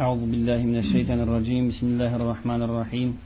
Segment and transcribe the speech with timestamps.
[0.00, 1.68] أعوذ بالله من الشيطان الرجيم.
[1.68, 3.18] بسم الله الرحمن الرحيم.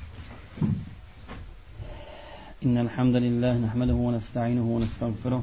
[2.67, 5.43] إن الحمد لله نحمده ونستعينه ونستغفره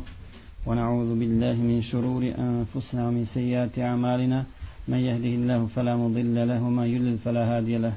[0.68, 4.46] ونعوذ بالله من شرور أنفسنا ومن سيئات أعمالنا.
[4.88, 7.96] من يهده الله فلا مضل له وما يضلل فلا هادي له.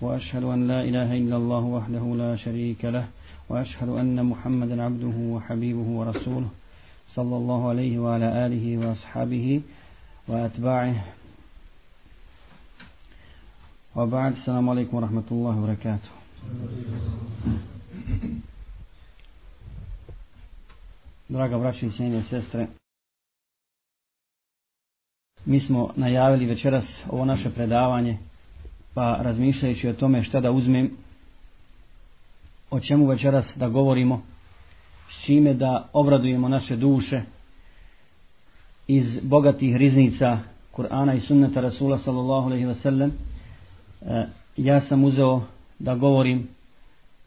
[0.00, 3.06] وأشهد أن لا إله إلا الله وحده لا شريك له.
[3.48, 6.50] وأشهد أن محمدا عبده وحبيبه ورسوله
[7.14, 9.60] صلى الله عليه وعلى آله وأصحابه
[10.28, 10.98] وأتباعه.
[13.95, 16.09] وبعد السلام عليكم ورحمة الله وبركاته
[21.29, 22.67] Draga braća i cijenje sestre,
[25.45, 28.17] mi smo najavili večeras ovo naše predavanje,
[28.93, 30.91] pa razmišljajući o tome šta da uzmem,
[32.69, 34.21] o čemu večeras da govorimo,
[35.09, 37.21] s čime da obradujemo naše duše
[38.87, 40.39] iz bogatih riznica
[40.75, 43.11] Kur'ana i sunneta Rasula sallallahu alaihi wa sallam,
[44.02, 45.42] E, ja sam uzeo
[45.78, 46.48] da govorim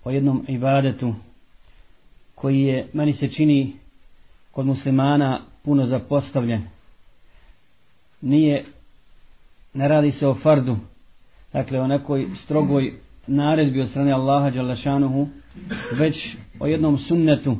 [0.03, 1.13] o jednom ibadetu
[2.35, 3.73] koji je, meni se čini,
[4.51, 6.61] kod muslimana puno zapostavljen.
[8.21, 8.65] Nije,
[9.73, 10.77] ne radi se o fardu,
[11.53, 12.93] dakle o nekoj strogoj
[13.27, 15.27] naredbi od strane Allaha Đalešanuhu,
[15.91, 17.57] već o jednom sunnetu,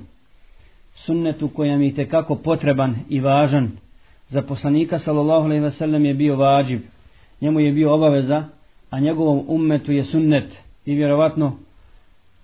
[0.93, 3.71] sunnetu koja mi je kako potreban i važan.
[4.27, 6.81] Za poslanika sallallahu alejhi ve sellem je bio vađib,
[7.41, 8.43] njemu je bio obaveza
[8.89, 11.57] a njegovom ummetu je sunnet i vjerovatno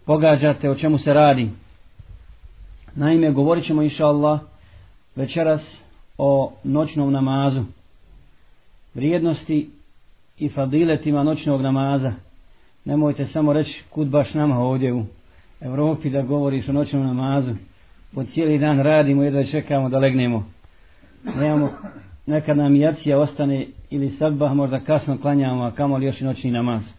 [0.06, 1.50] pogađate o čemu se radi.
[2.96, 4.40] Naime, govorit ćemo inša Allah
[5.16, 5.82] večeras
[6.18, 7.64] o noćnom namazu,
[8.94, 9.70] vrijednosti
[10.38, 12.14] i fadiletima noćnog namaza.
[12.86, 15.06] Nemojte samo reći kud baš nama ovdje u
[15.62, 17.52] Evropi da govoriš o noćnom namazu.
[18.14, 20.46] Po cijeli dan radimo i da čekamo da legnemo.
[21.24, 21.70] Nemamo
[22.26, 26.52] nekad nam jacija ostane ili sabah možda kasno klanjamo, a kamo li još i noćni
[26.52, 26.94] namaz.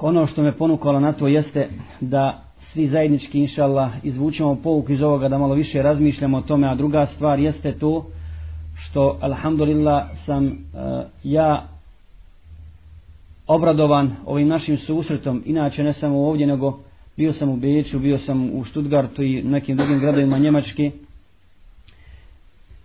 [0.00, 1.68] Ono što me ponukalo na to jeste
[2.00, 6.74] da svi zajednički, inšallah izvučemo pouk iz ovoga da malo više razmišljamo o tome, a
[6.74, 8.06] druga stvar jeste to
[8.74, 10.52] što, alhamdulillah, sam uh,
[11.22, 11.68] ja
[13.46, 16.78] obradovan ovim našim susretom, inače ne samo ovdje, nego
[17.16, 20.90] bio sam u Beču, bio sam u Stuttgartu i nekim drugim gradovima Njemačke,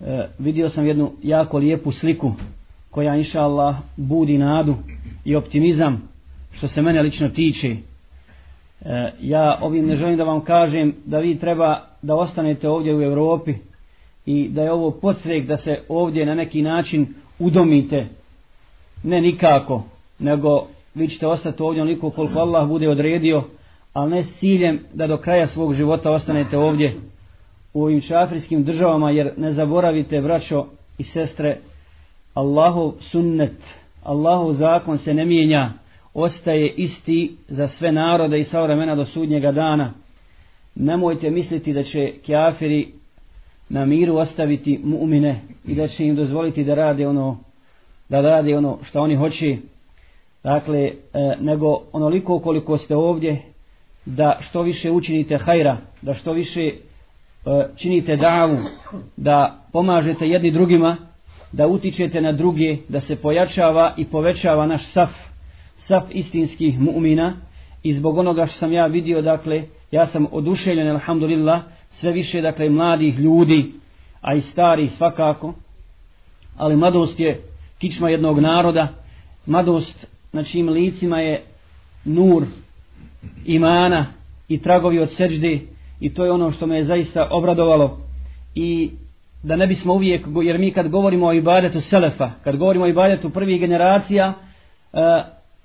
[0.01, 2.31] e, vidio sam jednu jako lijepu sliku
[2.91, 4.75] koja inša Allah budi nadu
[5.25, 6.09] i optimizam
[6.51, 7.75] što se mene lično tiče.
[8.81, 13.01] E, ja ovim ne želim da vam kažem da vi treba da ostanete ovdje u
[13.01, 13.53] Europi
[14.25, 17.07] i da je ovo podstrek da se ovdje na neki način
[17.39, 18.07] udomite.
[19.03, 19.83] Ne nikako,
[20.19, 23.43] nego vi ćete ostati ovdje onoliko koliko Allah bude odredio,
[23.93, 26.95] ali ne s ciljem da do kraja svog života ostanete ovdje
[27.73, 30.65] u ovim šafrijskim državama, jer ne zaboravite, braćo
[30.97, 31.57] i sestre,
[32.33, 35.69] Allahov sunnet, Allahov zakon se ne mijenja,
[36.13, 39.93] ostaje isti za sve narode i sva vremena do sudnjega dana.
[40.75, 42.87] Nemojte misliti da će kjafiri
[43.69, 45.35] na miru ostaviti mu'mine
[45.65, 47.37] i da će im dozvoliti da rade ono
[48.09, 49.57] da rade ono što oni hoće.
[50.43, 50.93] Dakle, e,
[51.39, 53.41] nego onoliko koliko ste ovdje,
[54.05, 56.71] da što više učinite hajra, da što više
[57.45, 58.57] E, činite davu,
[59.17, 60.97] da pomažete jedni drugima,
[61.51, 65.09] da utičete na druge, da se pojačava i povećava naš saf,
[65.77, 67.33] saf istinskih mu'mina.
[67.83, 72.69] I zbog onoga što sam ja vidio, dakle, ja sam oduševljen, alhamdulillah, sve više, dakle,
[72.69, 73.71] mladih ljudi,
[74.21, 75.53] a i stari svakako,
[76.57, 77.41] ali mladost je
[77.77, 78.87] kičma jednog naroda,
[79.45, 81.43] mladost na čim licima je
[82.05, 82.45] nur
[83.45, 84.05] imana
[84.47, 85.59] i tragovi od seđde,
[85.99, 87.97] i to je ono što me je zaista obradovalo
[88.55, 88.91] i
[89.43, 93.29] da ne bismo uvijek, jer mi kad govorimo o ibadetu Selefa, kad govorimo o ibadetu
[93.29, 94.33] prvih generacija,
[94.93, 94.99] e,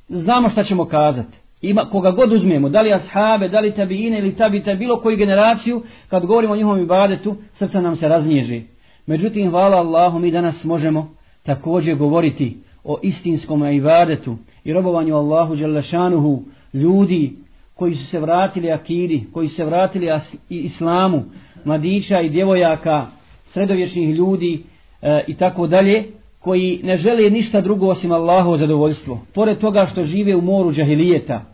[0.09, 1.39] znamo šta ćemo kazati.
[1.63, 5.83] Ima, koga god uzmemo, da li ashabe, da li tabiine ili tabite, bilo koju generaciju,
[6.09, 8.63] kad govorimo o njihovom ibadetu, srce nam se raznježi.
[9.07, 16.43] Međutim, hvala Allahu, mi danas možemo također govoriti o istinskom ibadetu i robovanju Allahu Đelešanuhu,
[16.73, 17.37] ljudi
[17.75, 20.09] koji su se vratili akidi, koji su se vratili
[20.49, 21.25] islamu,
[21.65, 23.07] mladića i djevojaka,
[23.45, 24.63] sredovječnih ljudi
[25.03, 26.05] e, i tako dalje,
[26.41, 29.21] koji ne žele ništa drugo osim Allahovo zadovoljstvo.
[29.35, 31.45] Pored toga što žive u moru džahilijeta,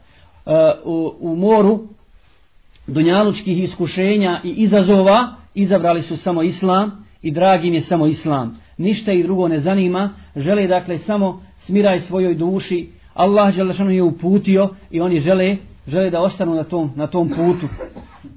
[0.47, 0.51] e,
[0.85, 1.81] u, u moru
[2.87, 8.59] dunjalučkih iskušenja i izazova, izabrali su samo islam i dragim je samo islam.
[8.79, 13.55] Ništa ih drugo ne zanima, žele dakle samo smiraj svojoj duši, Allah
[13.91, 15.57] je uputio i oni žele
[15.89, 17.69] žele da ostanu na tom, na tom putu.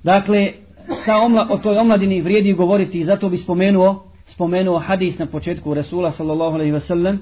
[0.03, 0.51] Dakle,
[1.06, 5.74] ta omla, o toj omladini vrijedi govoriti i zato bi spomenuo, spomenuo hadis na početku
[5.74, 7.18] Resula sallallahu alaihi wasallam,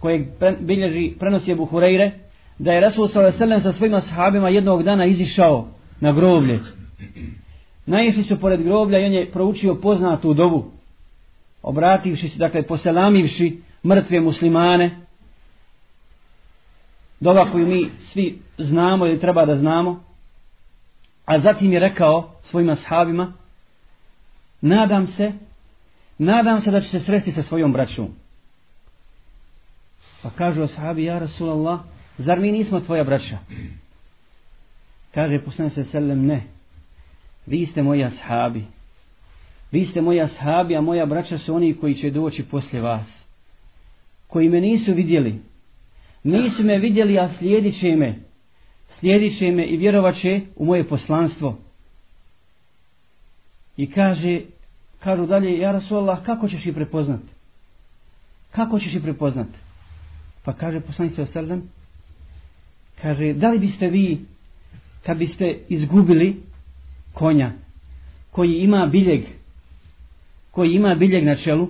[0.00, 0.26] kojeg
[0.60, 2.10] bilježi prenosi je Hureyre,
[2.58, 5.68] da je Rasul wasallam sa svojima sahabima jednog dana izišao
[6.00, 6.60] na groblje.
[7.86, 10.64] Naišli su pored groblja i on je proučio poznatu dobu,
[11.62, 14.90] obrativši se, dakle, poselamivši mrtve muslimane,
[17.20, 20.04] dova koju mi svi znamo ili treba da znamo,
[21.24, 23.32] a zatim je rekao svojim ashabima,
[24.60, 25.32] nadam se,
[26.18, 28.08] nadam se da će se sresti sa svojom braćom.
[30.22, 31.80] Pa kažu ashabi, ja Rasulallah,
[32.18, 33.38] zar mi nismo tvoja braća?
[35.14, 36.42] Kaže poslani se selem, ne,
[37.46, 38.64] vi ste moji ashabi.
[39.72, 43.26] Vi ste moji ashabi, a moja braća su oni koji će doći poslije vas.
[44.26, 45.40] Koji me nisu vidjeli.
[46.22, 48.14] Nisu me vidjeli, a slijedit će me.
[48.98, 51.58] Slijedit će me i vjerovat će u moje poslanstvo.
[53.76, 54.40] I kaže,
[54.98, 57.28] kažu dalje, ja Rasulallah, kako ćeš ih prepoznati?
[58.50, 59.58] Kako ćeš ih prepoznati?
[60.44, 61.62] Pa kaže poslanik se osrdan,
[63.02, 64.20] kaže, da li biste vi,
[65.02, 66.42] kad biste izgubili
[67.14, 67.52] konja,
[68.30, 69.24] koji ima biljeg,
[70.50, 71.68] koji ima biljeg na čelu,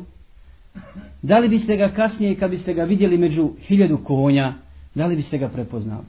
[1.23, 4.55] da li biste ga kasnije, kad biste ga vidjeli među hiljadu konja,
[4.95, 6.05] da li biste ga prepoznali?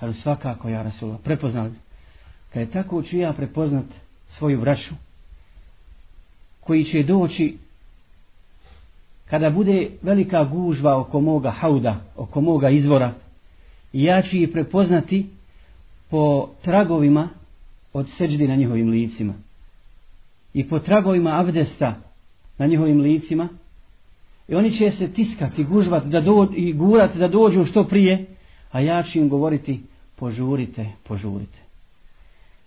[0.00, 1.72] Kaže, svakako, ja Rasulullah, prepoznali.
[2.52, 3.84] Kad je tako ću ja prepoznat
[4.28, 4.94] svoju braću,
[6.60, 7.56] koji će doći
[9.30, 13.12] kada bude velika gužva oko moga hauda, oko moga izvora,
[13.92, 15.26] ja ću ih prepoznati
[16.10, 17.28] po tragovima
[17.92, 19.34] od seđdi na njihovim licima
[20.54, 21.94] i po tragovima abdesta
[22.58, 23.48] na njihovim licima
[24.48, 28.26] i oni će se tiskati, gužvati da do, i gurati da dođu što prije,
[28.76, 29.80] a ja ću im govoriti
[30.16, 31.58] požurite, požurite.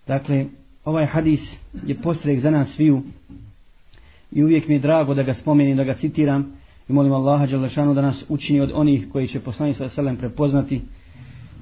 [0.07, 0.45] Dakle,
[0.85, 3.01] ovaj hadis je postrek za nas sviju
[4.31, 6.53] i uvijek mi je drago da ga spomenim, da ga citiram
[6.89, 10.81] i molim Allaha Đalešanu da nas učini od onih koji će poslani sa selem prepoznati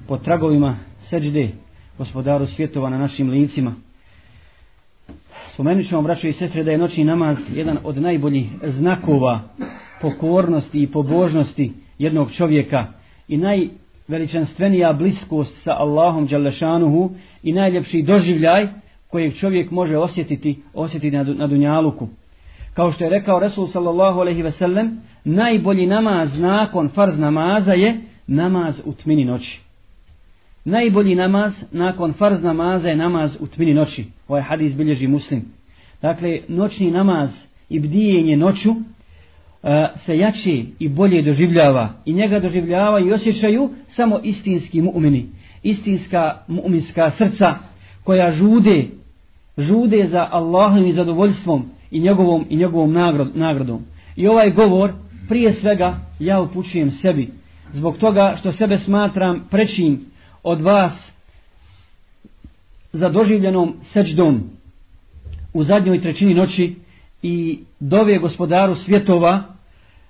[0.06, 1.50] po tragovima seđde
[1.98, 3.74] gospodaru svjetova na našim licima.
[5.48, 9.40] Spomenut ćemo, braćo i sestre, da je noćni namaz jedan od najboljih znakova
[10.00, 12.86] pokornosti i pobožnosti jednog čovjeka
[13.28, 13.68] i naj
[14.08, 17.10] veličanstvenija bliskost sa Allahom Đalešanuhu
[17.42, 18.68] i najljepši doživljaj
[19.08, 22.08] kojeg čovjek može osjetiti, osjetiti na, na dunjaluku.
[22.74, 28.00] Kao što je rekao Resul sallallahu alaihi ve sellem, najbolji namaz nakon farz namaza je
[28.26, 29.60] namaz u tmini noći.
[30.64, 34.04] Najbolji namaz nakon farz namaza je namaz u tmini noći.
[34.28, 35.44] Ovaj hadis bilježi muslim.
[36.02, 38.74] Dakle, noćni namaz i bdijenje noću
[39.62, 41.92] E, se jači i bolje doživljava.
[42.04, 45.22] I njega doživljava i osjećaju samo istinski mu'mini.
[45.62, 47.54] Istinska mu'minska srca
[48.04, 48.84] koja žude,
[49.58, 52.92] žude za Allahom i zadovoljstvom i njegovom i njegovom
[53.34, 53.84] nagradom.
[54.16, 54.92] I ovaj govor
[55.28, 57.30] prije svega ja upućujem sebi
[57.72, 60.00] zbog toga što sebe smatram prečim
[60.42, 61.12] od vas
[62.92, 64.50] za doživljenom seđdom
[65.52, 66.74] u zadnjoj trećini noći
[67.22, 69.42] i dove gospodaru svjetova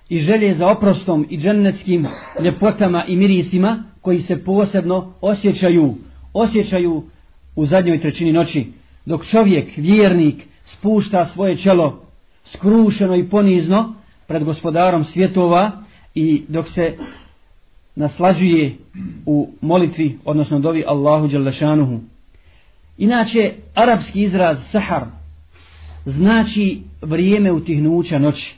[0.09, 2.07] i želje za oprostom i džennetskim
[2.43, 5.95] ljepotama i mirisima koji se posebno osjećaju
[6.33, 7.03] osjećaju
[7.55, 8.67] u zadnjoj trećini noći
[9.05, 12.01] dok čovjek, vjernik spušta svoje čelo
[12.45, 13.93] skrušeno i ponizno
[14.27, 15.71] pred gospodarom svjetova
[16.15, 16.97] i dok se
[17.95, 18.75] naslađuje
[19.25, 21.99] u molitvi, odnosno dovi Allahu Đalešanuhu.
[22.97, 25.18] Inače, arapski izraz sahar
[26.05, 28.55] znači vrijeme utihnuća noći.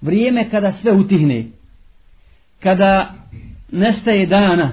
[0.00, 1.44] Vrijeme kada sve utihne.
[2.60, 3.14] Kada
[3.72, 4.72] nestaje dana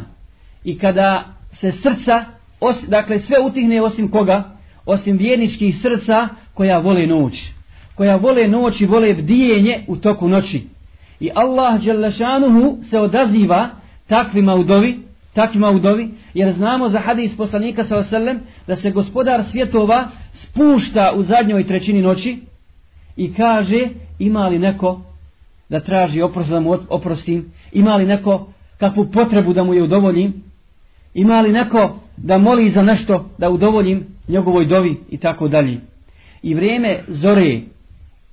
[0.64, 2.26] i kada se srca,
[2.60, 4.58] os, dakle sve utihne osim koga?
[4.86, 7.50] Osim vjerničkih srca koja vole noć.
[7.96, 10.62] Koja vole noć i vole bdijenje u toku noći.
[11.20, 13.70] I Allah Đalešanuhu se odaziva
[14.08, 15.00] takvima u dovi,
[15.34, 21.14] takvima u dovi, jer znamo za hadis poslanika sa osallam da se gospodar svjetova spušta
[21.16, 22.38] u zadnjoj trećini noći
[23.16, 23.88] i kaže
[24.20, 25.02] ima li neko
[25.70, 28.48] da traži oprost da mu oprostim, ima li neko
[28.78, 30.44] kakvu potrebu da mu je udovoljim,
[31.14, 34.98] ima li neko da moli za nešto da udovoljim njegovoj dovi?
[35.10, 35.80] I tako dalje.
[36.42, 37.62] I vrijeme zore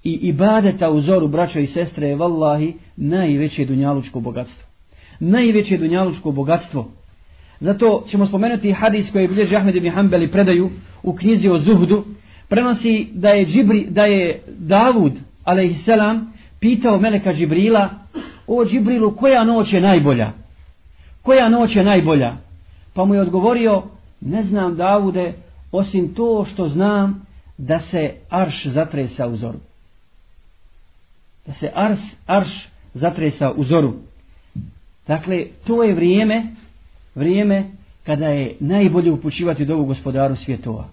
[0.05, 4.68] i ibadeta u zoru braća i sestre je vallahi najveće dunjalučko bogatstvo
[5.21, 6.91] najveće dunjalučko bogatstvo.
[7.61, 10.71] Zato ćemo spomenuti hadis koji je bilježi Ahmed ibn Hanbali predaju
[11.03, 12.05] u knjizi o Zuhdu.
[12.49, 15.13] Prenosi da je, Džibri, da je Davud,
[15.45, 17.91] alaihissalam, pitao Meleka Džibrila,
[18.47, 20.31] o Džibrilu, koja noć je najbolja?
[21.23, 22.33] Koja noć je najbolja?
[22.95, 23.83] Pa mu je odgovorio,
[24.21, 25.33] ne znam Davude,
[25.73, 27.27] osim to što znam
[27.59, 29.59] da se arš zatresa u zoru.
[31.47, 33.95] Da se ars, arš zatresa u zoru.
[35.09, 36.43] Dakle, to je vrijeme,
[37.15, 37.65] vrijeme
[38.07, 40.85] kada je najbolje upućivati dovu gospodaru svjetova.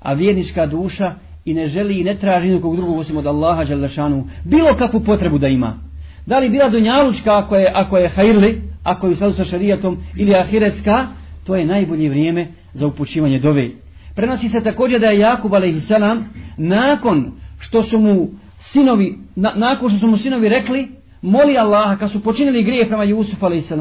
[0.00, 1.14] A vjernička duša
[1.44, 5.38] i ne želi i ne traži nikog drugog osim od Allaha Đalešanu bilo kakvu potrebu
[5.38, 5.78] da ima.
[6.26, 9.98] Da li bila dunjalučka ako je, ako je hajrli, ako je u sadu sa šarijatom
[10.16, 11.06] ili ahiretska,
[11.46, 13.68] to je najbolje vrijeme za upućivanje dove.
[14.14, 15.90] Prenosi se također da je Jakub a.s.
[16.56, 18.28] nakon što su mu
[18.58, 20.88] sinovi, na, nakon što su mu sinovi rekli,
[21.22, 23.72] moli Allaha, kad su počinili grije prema Jusufu a.s.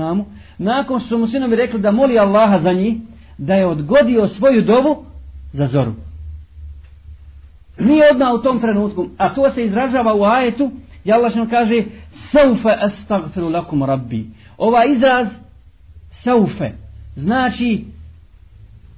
[0.58, 2.98] nakon što su mu sinovi rekli da moli Allaha za njih,
[3.38, 5.06] da je odgodio svoju dovu
[5.54, 5.94] za zoru.
[7.80, 11.84] Nije odmah u tom trenutku, a to se izražava u ajetu, gdje Allah što kaže,
[12.32, 14.26] saufe astagfiru lakum rabbi.
[14.58, 15.28] Ova izraz,
[16.12, 16.72] saufe,
[17.16, 17.86] znači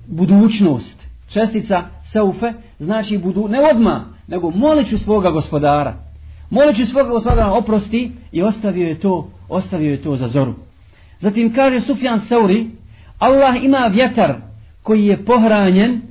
[0.08, 1.00] budućnost.
[1.27, 6.08] Čestica saufe znači budu, ne odma, nego moliću svoga gospodara.
[6.49, 10.53] Moleći svoga gospodara oprosti i ostavio je to, ostavio je to za zoru.
[11.19, 12.67] Zatim kaže Sufjan Sauri,
[13.19, 14.35] Allah ima vjetar
[14.83, 16.01] koji je pohranjen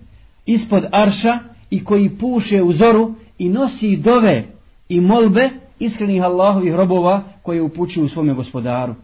[0.47, 1.39] ispod arša
[1.71, 4.45] i koji puše u zoru i nosi dove
[4.89, 8.95] i molbe iskrenih Allahovih robova koje upućuju u svome gospodaru.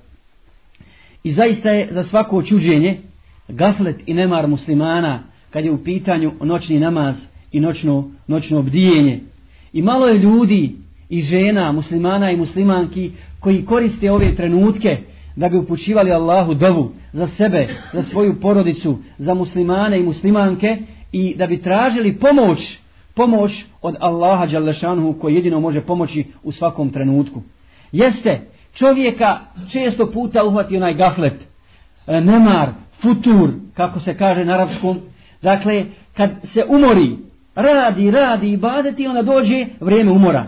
[1.24, 3.00] I zaista je za svako čuđenje
[3.48, 9.20] gaflet i nemar muslimana kad je u pitanju noćni namaz i noćno, noćno obdijenje.
[9.72, 14.98] I malo je ljudi i žena, muslimana i muslimanki koji koriste ove trenutke
[15.36, 20.78] da bi upućivali Allahu dovu za sebe, za svoju porodicu, za muslimane i muslimanke
[21.12, 22.78] i da bi tražili pomoć,
[23.14, 27.42] pomoć od Allaha Đalešanhu koji jedino može pomoći u svakom trenutku.
[27.92, 28.40] Jeste,
[28.74, 31.46] čovjeka često puta uhvati onaj gaflet,
[32.06, 32.68] e, nemar,
[33.02, 35.00] futur, kako se kaže na arapskom.
[35.42, 35.84] Dakle,
[36.16, 37.16] kad se umori,
[37.54, 40.46] radi, radi i badeti, onda dođe vrijeme umora.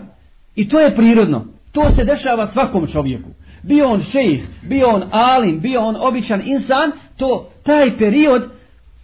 [0.57, 1.45] I to je prirodno.
[1.71, 3.29] To se dešava svakom čovjeku.
[3.63, 8.43] Bio on šejih, bio on alim, bio on običan insan, to taj period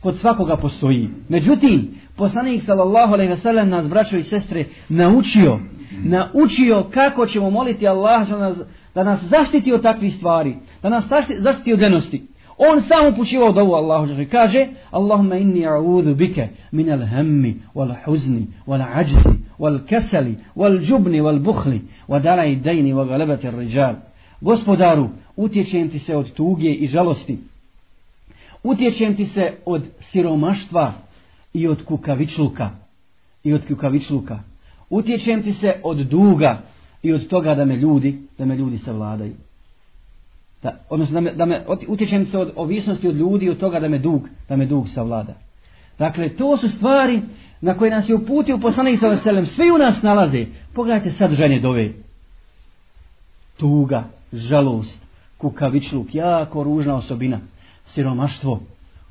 [0.01, 1.09] kod svakoga postoji.
[1.29, 5.59] Međutim, poslanik sallallahu alejhi ve sellem nas braćo i sestre naučio,
[6.03, 8.57] naučio kako ćemo moliti Allah da nas,
[8.95, 11.05] da nas zaštiti od takvih stvari, da nas
[11.39, 12.27] zaštiti od lenosti.
[12.57, 19.42] On sam upućivao dovu Allahu dželle kaže: "Allahumma inni a'udhu bika min al-hammi wal-huzni wal-'ajzi
[19.59, 23.95] والكسل والجبن والبخل ودلع الدين وغلبة الرجال.
[24.41, 27.37] Gospodaru, utječem ti se od tuge i žalosti.
[28.63, 30.93] Utječem ti se od siromaštva
[31.53, 32.69] i od kukavičluka.
[33.43, 34.39] I od kukavičluka.
[34.89, 36.61] Utječem ti se od duga
[37.03, 39.33] i od toga da me ljudi, da me ljudi savladaju
[40.63, 43.79] da, odnosno da me, da me utječem se od ovisnosti od ljudi i od toga
[43.79, 45.33] da me dug, da me dug savlada.
[45.99, 47.21] Dakle, to su stvari
[47.63, 49.45] na koje nas je uputio poslanik sa veselem.
[49.45, 50.45] Svi u nas nalaze.
[50.73, 51.89] Pogledajte sad žene dove.
[53.57, 54.03] Tuga,
[54.33, 55.05] žalost,
[55.37, 57.39] kukavičluk, jako ružna osobina.
[57.85, 58.59] Siromaštvo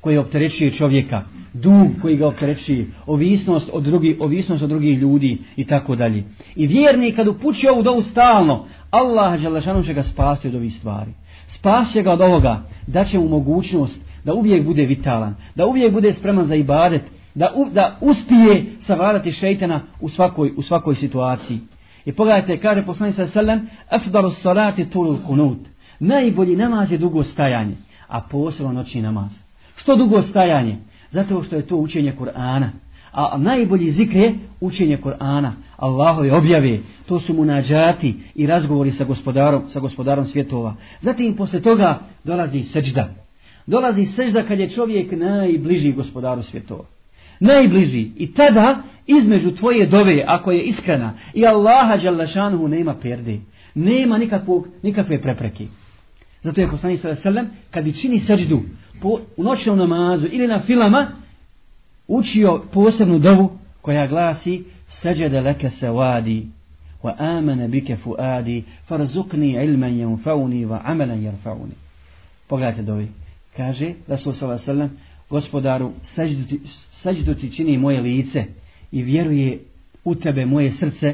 [0.01, 1.21] koje opterećuje čovjeka,
[1.53, 6.23] dug koji ga opterećuje, ovisnost od drugih, ovisnost od drugih ljudi i tako dalje.
[6.55, 11.11] I vjerni kad upući ovu dovu stalno, Allah će ga spasti od ovih stvari
[11.47, 16.13] spašće ga od ovoga, da će mu mogućnost da uvijek bude vitalan, da uvijek bude
[16.13, 17.01] spreman za ibadet,
[17.35, 21.59] da, u, da uspije savladati šeitana u svakoj, u svakoj situaciji.
[22.05, 25.57] I pogledajte, kaže poslanik sa sallam, afdaru salati tulul kunut.
[25.99, 27.75] Najbolji namaz je dugo stajanje,
[28.07, 29.31] a posebno noćni namaz.
[29.75, 30.77] Što dugo stajanje?
[31.11, 32.69] Zato što je to učenje Kur'ana.
[33.11, 39.69] A najbolji zikr je učenje Kur'ana, Allahove objave, to su munađati i razgovori sa gospodarom,
[39.69, 40.75] sa gospodarom svjetova.
[41.01, 43.09] Zatim posle toga dolazi seđda.
[43.67, 46.92] Dolazi sežda kad je čovjek najbliži gospodaru svjetova.
[47.43, 48.11] Najbliži.
[48.17, 53.39] I tada između tvoje dove, ako je iskrena, i Allaha Đalašanuhu nema perde.
[53.75, 55.67] Nema nikakvog, nikakve prepreke.
[56.43, 58.61] Zato je poslanik sallam, kad bi čini seđdu
[59.01, 61.07] po, u noćnom namazu ili na filama,
[62.07, 66.47] učio posebnu dovu koja glasi seđede leke se vadi
[67.03, 71.73] wa amana bike fuadi farzukni ilman janfauni wa amalan janfauni
[72.47, 73.07] pogledajte dovi
[73.57, 74.89] kaže Rasul sellem
[75.33, 76.59] gospodaru seđdu ti,
[76.91, 78.45] seđdu ti čini moje lice
[78.91, 79.59] i vjeruje
[80.03, 81.13] u tebe moje srce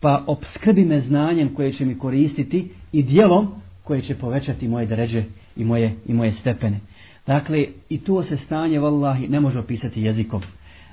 [0.00, 3.48] pa obskrbi me znanjem koje će mi koristiti i dijelom
[3.84, 5.24] koje će povećati moje dređe
[5.56, 6.80] i moje, i moje stepene
[7.28, 10.42] Dakle, i to se stanje, vallahi, ne može opisati jezikom.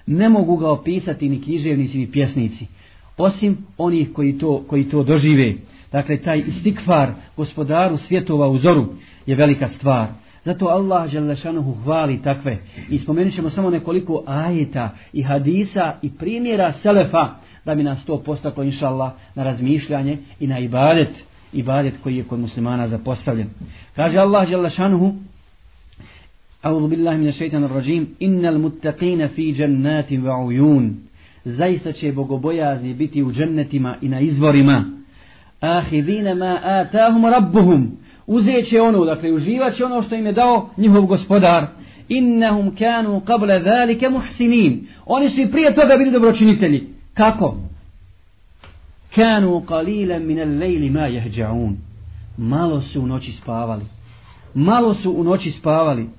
[0.06, 2.68] Ne mogu ga opisati ni književnici, ni pjesnici.
[3.18, 5.54] Osim onih koji to, koji to dožive.
[5.92, 8.86] Dakle, taj istikvar gospodaru svjetova uzoru
[9.26, 10.08] je velika stvar.
[10.46, 12.58] Zato Allah Želešanuhu hvali takve.
[12.90, 17.30] I spomenut ćemo samo nekoliko ajeta i hadisa i primjera selefa
[17.66, 21.24] da bi nas to postaklo, inša Allah, na razmišljanje i na ibadet.
[21.54, 23.50] Ibadet koji je kod muslimana zapostavljen.
[23.96, 25.14] Kaže Allah dželle šanehu
[26.64, 28.08] A'udhu billahi minash shaitanir rajim.
[28.20, 30.94] Innal muttaqina fi jannatin wa uyun.
[31.46, 34.84] Zaista će bogobojazni biti u džennetima i na izvorima.
[35.60, 37.98] Ahidina ma atahum rabbuhum
[38.28, 41.66] uzeće ono dakle uživaće ono što im je dao njihov gospodar.
[42.10, 44.88] Innahum kanu qabla zalika muhsinin.
[45.06, 46.88] Oni su i prije toga bili dobročinitelji.
[47.14, 47.58] Kako?
[49.16, 51.74] Kanu qalilan min al-layli ma yahja'un.
[52.38, 53.86] Malo su u noći spavali.
[54.54, 56.10] Malo su u noći spavali.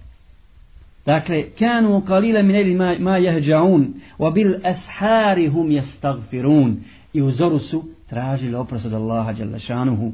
[1.06, 3.86] Dakle kanu qalilan min al-layli ma, ma yahja'un.
[4.18, 6.74] Wa bil ashari hum yastaghfirun
[7.12, 10.12] i u zoru su tražili oprost od Allaha dželle šanuhu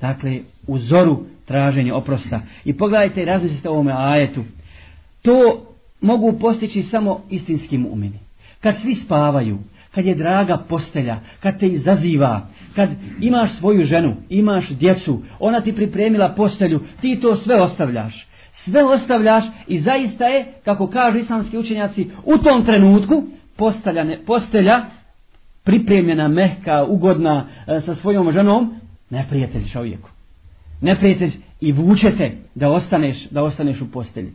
[0.00, 2.40] dakle u zoru traženje oprosta.
[2.64, 4.44] I pogledajte i razmislite o ovome ajetu.
[5.22, 5.66] To
[6.00, 8.18] mogu postići samo istinski mu'mini.
[8.60, 9.58] Kad svi spavaju
[9.94, 12.88] kad je draga postelja, kad te izaziva, kad
[13.20, 18.26] imaš svoju ženu, imaš djecu, ona ti pripremila postelju, ti to sve ostavljaš.
[18.52, 23.24] Sve ostavljaš i zaista je, kako kažu islamski učenjaci, u tom trenutku
[23.56, 24.84] postelja, ne, postelja
[25.64, 28.79] pripremljena, mehka, ugodna e, sa svojom ženom,
[29.10, 30.10] neprijatelj čovjeku.
[30.80, 34.32] Neprijatelj i vučete da ostaneš, da ostaneš u postelji.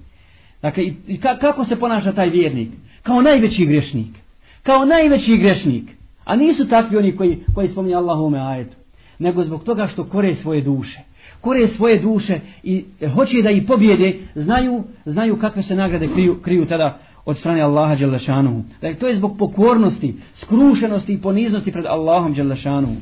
[0.62, 2.70] Dakle, i, i kako se ponaša taj vjernik?
[3.04, 4.26] Kao najveći grešnik
[4.66, 5.84] kao najveći grešnik.
[6.24, 8.78] A nisu takvi oni koji, koji spominje Allah u ajetu.
[9.20, 11.00] Nego zbog toga što kore svoje duše.
[11.42, 16.66] Kore svoje duše i hoće da ih pobjede, znaju, znaju kakve se nagrade kriju, kriju
[16.66, 18.64] tada od strane Allaha Đelešanuhu.
[18.82, 22.96] Dakle, to je zbog pokornosti, skrušenosti i poniznosti pred Allahom Đelešanuhu.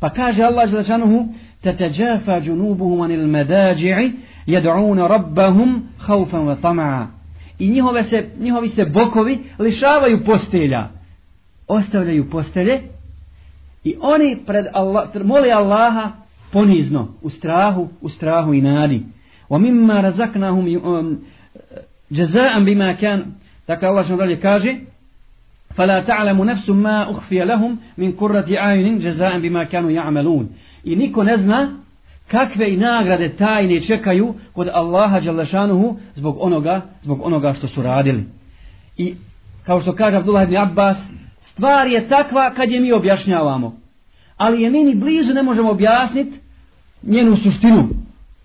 [0.00, 1.28] Pa kaže Allah Đelešanuhu,
[1.62, 4.02] تتجافى جنوبهم عن المداجع
[4.48, 7.06] يدعون ربهم خوفا وطمعا
[7.58, 10.88] i njihove se, njihovi se bokovi lišavaju postelja
[11.68, 12.80] ostavljaju postelje
[13.84, 16.12] i oni pred Allah, moli Allaha
[16.52, 19.02] ponizno, u strahu, u strahu i nadi.
[19.48, 21.20] Wa mimma razaknahum um,
[22.10, 23.24] jazaan bima kan
[23.66, 24.76] tako Allah što dalje kaže
[25.76, 30.48] فلا تعلم نفس ما أخفي لهم من كرة عين جزاء بما كانوا يعملون
[30.84, 31.70] i niko ne zna
[32.28, 38.24] kakve i nagrade tajne čekaju kod Allaha dželešanuhu zbog onoga zbog onoga što su radili
[38.96, 39.14] i
[39.66, 40.98] kao što kaže Abdullah ibn Abbas
[41.52, 43.76] Stvar je takva kad je mi objašnjavamo.
[44.36, 46.38] Ali je mi ni blizu ne možemo objasniti
[47.02, 47.88] njenu suštinu.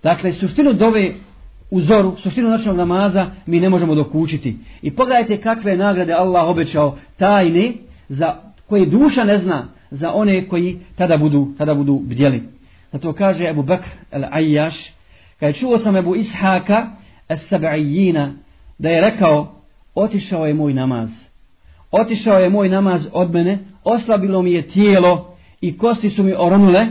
[0.04, 1.14] Dakle, suštinu dove
[1.73, 4.57] u zoru, suštinu noćnog namaza mi ne možemo dokučiti.
[4.83, 7.73] I pogledajte kakve nagrade Allah obećao tajne
[8.09, 8.35] za
[8.69, 12.43] koje duša ne zna za one koji tada budu, tada budu bdjeli.
[12.93, 14.91] Zato kaže Abu Bakr al-Ayyash,
[15.41, 16.87] kada čuo sam Abu Ishaka
[17.29, 18.31] al-Sab'ijina,
[18.79, 19.55] da je rekao,
[19.95, 21.33] otišao je moj namaz
[21.93, 26.87] otišao je moj namaz od mene, oslabilo mi je tijelo i kosti su mi oronule,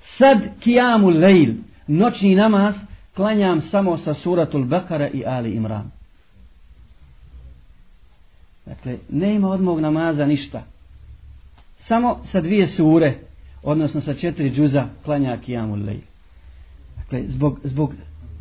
[0.00, 1.52] sad kijamu lejl,
[1.86, 2.74] noćni namaz,
[3.16, 5.90] klanjam samo sa suratul Bekara i Ali Imran.
[8.66, 10.62] Dakle, ne ima od mog namaza ništa.
[11.76, 13.14] Samo sa dvije sure,
[13.62, 16.00] odnosno sa četiri džuza, klanja Kijamul lejl.
[16.96, 17.94] Dakle, zbog, zbog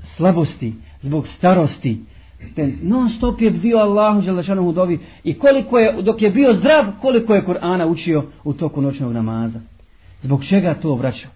[0.03, 2.11] slabosti, zbog starosti, dakle,
[2.55, 6.53] Ten non stop je bio Allahu Đelešanu u dovi i koliko je, dok je bio
[6.53, 9.59] zdrav, koliko je Kur'ana učio u toku noćnog namaza.
[10.21, 11.31] Zbog čega to vraćao?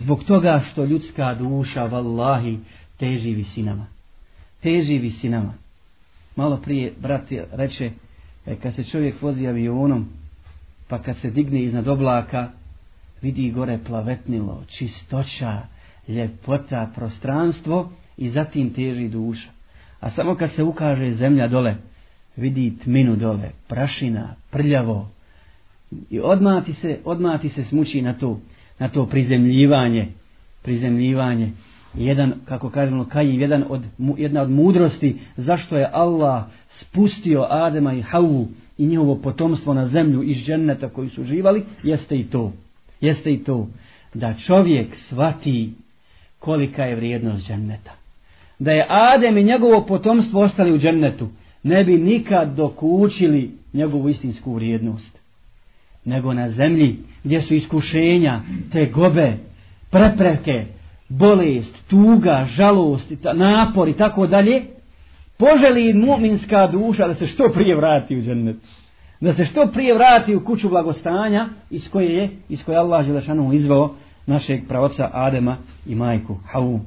[0.00, 2.58] Zbog toga što ljudska duša, vallahi,
[2.96, 3.86] teži visinama.
[4.62, 5.54] Teži visinama.
[6.36, 7.90] Malo prije, brat reče,
[8.46, 10.08] e, kad se čovjek vozi avionom,
[10.88, 12.48] pa kad se digne iznad oblaka,
[13.22, 15.62] vidi gore plavetnilo, čistoća,
[16.08, 19.48] ljepota, prostranstvo i zatim teži duša.
[20.00, 21.74] A samo kad se ukaže zemlja dole,
[22.36, 25.08] vidi tminu dole, prašina, prljavo.
[26.10, 28.40] I odmah ti se, odmah ti se smuči na to,
[28.80, 30.08] na to prizemljivanje,
[30.62, 31.50] prizemljivanje.
[31.94, 33.82] Jedan, kako kažemo, Kajim, jedan od,
[34.16, 40.22] jedna od mudrosti zašto je Allah spustio Adema i Havu i njihovo potomstvo na zemlju
[40.22, 42.52] iz dženneta koji su živali, jeste i to.
[43.00, 43.68] Jeste i to.
[44.14, 45.72] Da čovjek svati
[46.38, 47.92] kolika je vrijednost dženneta.
[48.58, 51.28] da je Adem i njegovo potomstvo ostali u džennetu,
[51.62, 55.19] ne bi nikad dokučili njegovu istinsku vrijednost.
[56.04, 58.40] Nego na zemlji gdje su iskušenja,
[58.72, 59.32] te gobe,
[59.90, 60.64] prepreke,
[61.08, 64.62] bolest, tuga, žalost, napor i tako dalje,
[65.36, 68.56] poželi mu'minska duša da se što prije vrati u džennet.
[69.20, 73.52] Da se što prije vrati u kuću blagostanja iz koje je, iz koje Allah Želešanu
[73.52, 73.94] izvao
[74.26, 76.80] našeg pravca Adema i majku Havu.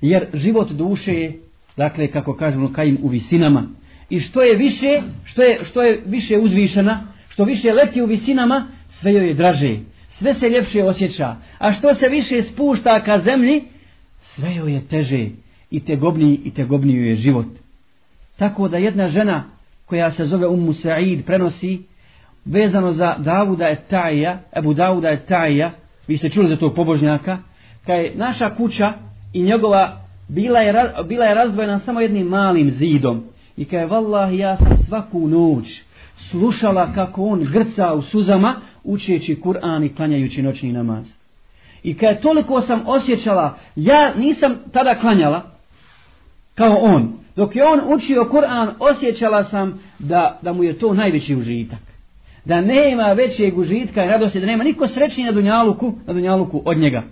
[0.00, 1.38] Jer život duše je
[1.76, 3.62] dakle kako kažemo kajim u visinama.
[4.10, 7.07] I što je više što je, što je više uzvišena
[7.38, 11.36] što više leti u visinama sve joj je draže sve se ljepše osjeća.
[11.58, 13.64] A što se više spušta ka zemlji,
[14.16, 15.26] sve joj je teže
[15.70, 17.46] i tegobniji i tegobniji je život.
[18.36, 19.44] Tako da jedna žena
[19.86, 21.82] koja se zove Ummu Sa'id prenosi
[22.44, 25.70] vezano za Davuda et Taija, Ebu Davuda et Taija,
[26.06, 27.38] vi ste čuli za tog pobožnjaka,
[27.86, 28.92] kaj naša kuća
[29.32, 30.74] i njegova bila je,
[31.08, 33.24] bila je razdvojena samo jednim malim zidom.
[33.56, 35.87] I kaj vallahi ja sam svaku noć
[36.18, 41.06] slušala kako on grca u suzama učeći Kur'an i klanjajući noćni namaz.
[41.82, 45.50] I kad toliko sam osjećala, ja nisam tada klanjala
[46.54, 47.12] kao on.
[47.36, 51.78] Dok je on učio Kur'an, osjećala sam da, da mu je to najveći užitak.
[52.44, 56.78] Da nema većeg užitka i radosti, da nema niko srećniji na Dunjaluku, na Dunjaluku od
[56.78, 57.02] njega.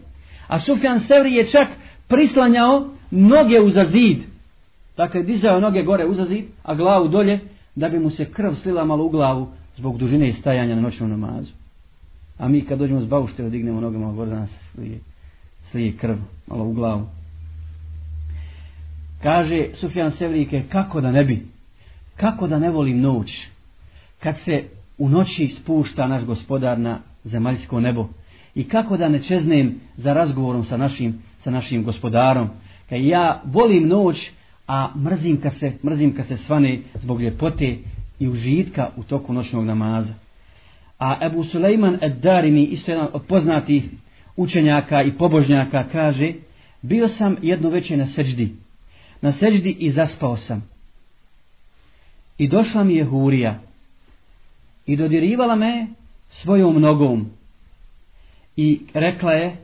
[0.47, 1.69] A Sufjan Sevri je čak
[2.09, 4.19] prislanjao noge uza zid.
[4.97, 7.40] Dakle, dizao noge gore uza zid, a glavu dolje,
[7.77, 11.53] da bi mu se krv slila malo u glavu zbog dužine stajanja na noćnom namazu.
[12.39, 14.99] A mi kad dođemo s baušteva, dignemo noge malo gore da nas slije,
[15.62, 17.07] slije krv malo u glavu.
[19.23, 21.47] Kaže Sufjan Sevrike, kako da ne bi,
[22.17, 23.47] kako da ne volim noć,
[24.21, 24.65] kad se
[24.99, 28.09] u noći spušta naš gospodar na zemaljsko nebo
[28.55, 32.49] i kako da ne čeznem za razgovorom sa našim, sa našim gospodarom.
[32.89, 34.33] Kad ja volim noć,
[34.67, 37.77] a mrzim kad se, mrzim kad se svane zbog ljepote
[38.19, 40.15] i užitka u toku noćnog namaza.
[40.99, 43.85] A Ebu Suleiman Ed-Darimi, isto jedan od poznatih
[44.37, 46.33] učenjaka i pobožnjaka, kaže,
[46.83, 48.55] bio sam jedno večer na seđdi,
[49.21, 50.69] na seđdi i zaspao sam.
[52.39, 53.61] I došla mi je Hurija
[54.87, 55.87] i dodirivala me
[56.29, 57.27] svojom nogom
[58.57, 59.57] i rekla je,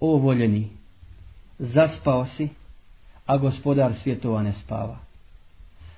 [0.00, 0.68] o voljeni,
[1.58, 2.48] zaspao si,
[3.28, 4.98] a gospodar svjetova ne spava.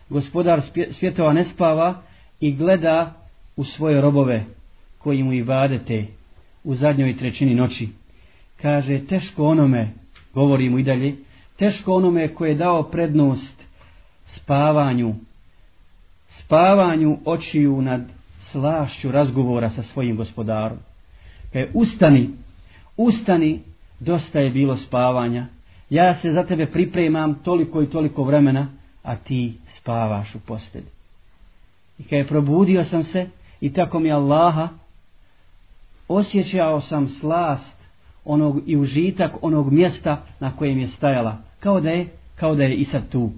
[0.09, 0.63] Gospodar
[0.93, 2.03] svjetova ne spava
[2.41, 3.15] i gleda
[3.57, 4.45] u svoje robove
[4.99, 6.07] koji mu i vadete
[6.65, 7.89] u zadnjoj trećini noći.
[8.63, 9.91] Kaže, teško onome,
[10.35, 11.17] govori mu i dalje,
[11.57, 13.63] teško onome koje je dao prednost
[14.27, 15.15] spavanju,
[16.29, 18.01] spavanju očiju nad
[18.41, 20.79] slašću razgovora sa svojim gospodarom.
[21.53, 22.31] Kaže, ustani,
[22.97, 23.61] ustani,
[24.01, 25.47] dosta je bilo spavanja,
[25.91, 28.67] ja se za tebe pripremam toliko i toliko vremena,
[29.03, 30.87] a ti spavaš u postelji.
[31.99, 33.27] I kad je probudio sam se
[33.61, 34.69] i tako mi Allaha,
[36.09, 37.77] osjećao sam slast
[38.25, 42.75] onog i užitak onog mjesta na kojem je stajala, kao da je, kao da je
[42.75, 43.31] i sad tu.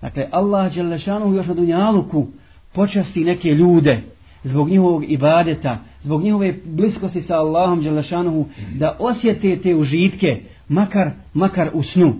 [0.00, 2.26] Dakle, Allah Đelešanu još na Dunjaluku
[2.72, 4.02] počasti neke ljude
[4.44, 10.26] zbog njihovog ibadeta, zbog njihove bliskosti sa Allahom Đelešanu da osjete te užitke,
[10.68, 12.14] makar, makar u snu.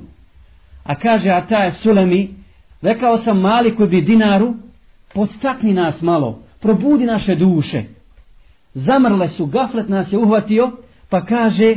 [0.85, 2.29] A kaže Ataje Sulemi,
[2.83, 4.55] rekao sam Maliku bi dinaru,
[5.15, 7.83] postakni nas malo, probudi naše duše.
[8.75, 10.71] Zamrle su, gaflet nas je uhvatio,
[11.09, 11.77] pa kaže,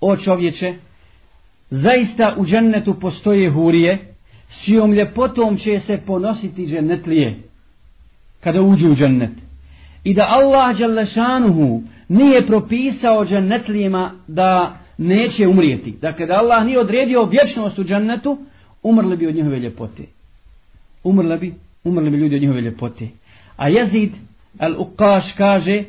[0.00, 0.74] o čovječe,
[1.70, 4.14] zaista u džennetu postoje hurije,
[4.48, 7.42] s čijom ljepotom će se ponositi džennetlije,
[8.44, 9.30] kada uđu u džennet.
[10.04, 15.94] I da Allah Đalešanuhu nije propisao džennetlijima da neće umrijeti.
[16.00, 18.38] Dakle, da Allah nije odredio vječnost u džennetu,
[18.82, 20.02] umrli bi od njihove ljepote.
[21.04, 23.08] Umrli bi, umrli bi ljudi od njihove ljepote.
[23.56, 24.10] A jezid
[24.58, 25.84] al-Uqaš kaže,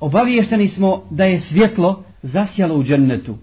[0.00, 3.36] obaviješteni smo da je svjetlo zasjalo u džennetu.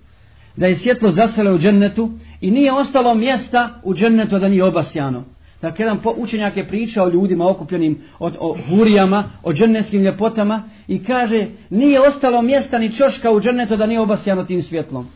[0.56, 5.24] Da je svjetlo zasjalo u džennetu i nije ostalo mjesta u džennetu da nije obasjano.
[5.62, 11.48] Dakle, jedan učenjak je pričao ljudima okupljenim od, o hurijama, o džernetskim ljepotama i kaže,
[11.70, 15.08] nije ostalo mjesta ni čoška u džennetu da nije obasjano tim svjetlom.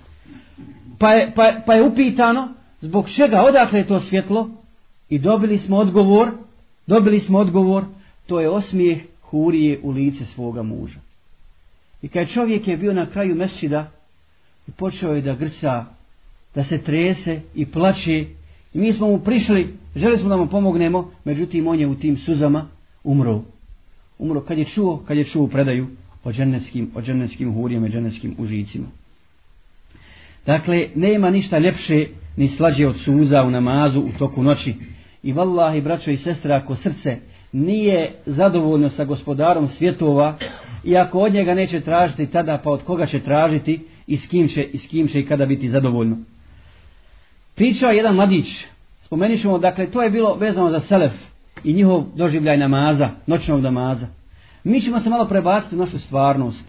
[0.99, 4.49] Pa je, pa, pa je upitano, zbog čega, odakle je to svjetlo?
[5.09, 6.31] I dobili smo odgovor,
[6.87, 7.83] dobili smo odgovor,
[8.27, 10.99] to je osmijeh hurije u lice svoga muža.
[12.01, 13.91] I kad čovjek je bio na kraju mesčida
[14.67, 15.85] i počeo je da grca,
[16.55, 18.25] da se trese i plače,
[18.73, 22.17] i mi smo mu prišli, želi smo da mu pomognemo, međutim on je u tim
[22.17, 22.67] suzama
[23.03, 23.41] umro.
[24.19, 25.87] Umro kad je čuo, kad je čuo predaju
[26.23, 28.87] o džennetskim, o džennetskim hurijama i džennetskim užicima.
[30.45, 34.73] Dakle, nema ništa ljepše ni slađe od suza u namazu u toku noći.
[35.23, 37.17] I vallahi, braćo i sestre, ako srce
[37.51, 40.37] nije zadovoljno sa gospodarom svjetova
[40.83, 44.47] i ako od njega neće tražiti tada, pa od koga će tražiti i s kim
[44.47, 46.17] će i, s kim će i kada biti zadovoljno.
[47.59, 48.65] Pričao jedan mladić,
[49.01, 51.11] spomenišemo, dakle, to je bilo vezano za Selef
[51.63, 54.07] i njihov doživljaj namaza, noćnog namaza.
[54.63, 56.67] Mi ćemo se malo prebaciti u našu stvarnost.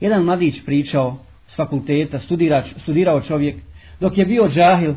[0.00, 1.16] Jedan mladić pričao
[1.48, 3.56] s fakulteta, studirač, studirao čovjek,
[4.00, 4.94] dok je bio džahil,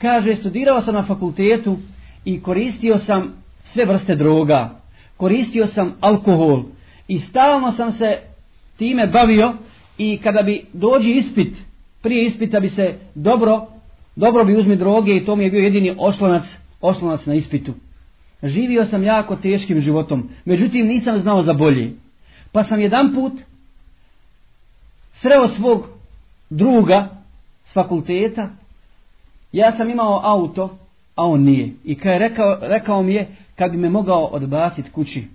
[0.00, 1.78] kaže, studirao sam na fakultetu
[2.24, 3.32] i koristio sam
[3.64, 4.70] sve vrste droga,
[5.16, 6.64] koristio sam alkohol
[7.08, 8.18] i stalno sam se
[8.78, 9.54] time bavio
[9.98, 11.56] i kada bi dođi ispit,
[12.02, 13.66] prije ispita bi se dobro,
[14.20, 17.74] dobro bi uzmi droge i to mi je bio jedini oslonac, oslonac na ispitu.
[18.42, 21.92] Živio sam jako teškim životom, međutim nisam znao za bolje.
[22.52, 23.32] Pa sam jedan put
[25.12, 25.86] sreo svog
[26.50, 27.08] druga
[27.64, 28.50] s fakulteta,
[29.52, 30.78] ja sam imao auto,
[31.14, 31.72] a on nije.
[31.84, 35.28] I kad je rekao, rekao mi je kad bi me mogao odbaciti kući.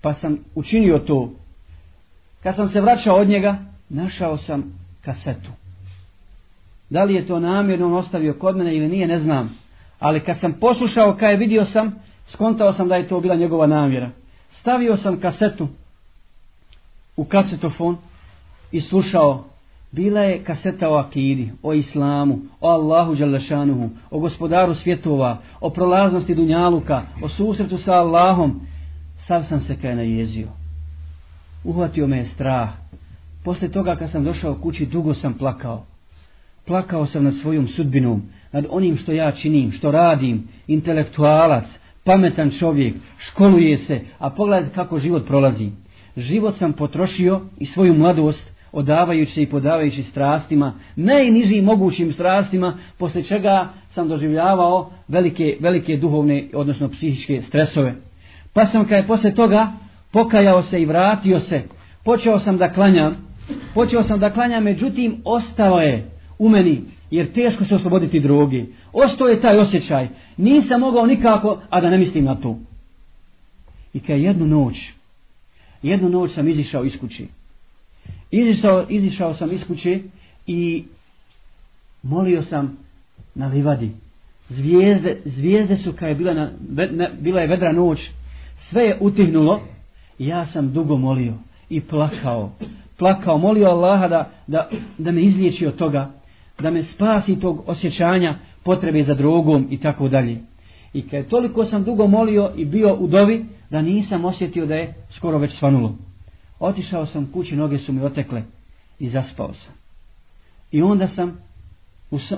[0.00, 1.32] Pa sam učinio to.
[2.42, 5.50] Kad sam se vraćao od njega, našao sam kasetu.
[6.90, 9.56] Da li je to namjerno on ostavio kod mene ili nije, ne znam.
[9.98, 11.94] Ali kad sam poslušao, kad je vidio sam,
[12.26, 14.10] skontao sam da je to bila njegova namjera.
[14.50, 15.68] Stavio sam kasetu
[17.16, 17.96] u kasetofon
[18.72, 19.44] i slušao.
[19.92, 26.34] Bila je kaseta o akidi, o islamu, o Allahu Đalešanuhu, o gospodaru svjetova, o prolaznosti
[26.34, 28.60] Dunjaluka, o susretu sa Allahom.
[29.16, 30.48] Sav sam se kaj najezio.
[31.64, 32.70] Uhvatio me je strah.
[33.44, 35.89] Posle toga kad sam došao kući, dugo sam plakao.
[36.66, 42.94] Plakao sam nad svojom sudbinom, nad onim što ja činim, što radim, intelektualac, pametan čovjek,
[43.18, 45.70] školuje se, a pogledajte kako život prolazi.
[46.16, 53.22] Život sam potrošio i svoju mladost, odavajući se i podavajući strastima, najnižim mogućim strastima, posle
[53.22, 57.94] čega sam doživljavao velike, velike duhovne, odnosno psihičke stresove.
[58.52, 59.72] Pa sam kada je posle toga
[60.12, 61.62] pokajao se i vratio se,
[62.04, 63.16] počeo sam da klanjam,
[63.74, 68.64] počeo sam da klanjam, međutim ostalo je u meni, jer teško se osloboditi droge.
[68.92, 72.58] Ostao je taj osjećaj, nisam mogao nikako, a da ne mislim na to.
[73.94, 74.92] I kad jednu noć,
[75.82, 77.24] jednu noć sam izišao iz kuće,
[78.30, 80.00] izišao, izišao sam iz kuće
[80.46, 80.84] i
[82.02, 82.76] molio sam
[83.34, 83.90] na livadi.
[84.48, 86.50] Zvijezde, zvijezde su kada je bila, na,
[86.90, 88.10] na, bila je vedra noć,
[88.56, 89.60] sve je utihnulo
[90.18, 91.34] ja sam dugo molio
[91.68, 92.52] i plakao.
[92.98, 96.19] Plakao, molio Allaha da, da, da me izliječi od toga,
[96.60, 100.40] da me spasi tog osjećanja potrebe za drogom i tako dalje.
[100.92, 104.94] I kad toliko sam dugo molio i bio u dovi, da nisam osjetio da je
[105.10, 105.94] skoro već svanulo.
[106.58, 108.42] Otišao sam kući, noge su mi otekle
[108.98, 109.74] i zaspao sam.
[110.72, 111.38] I onda sam,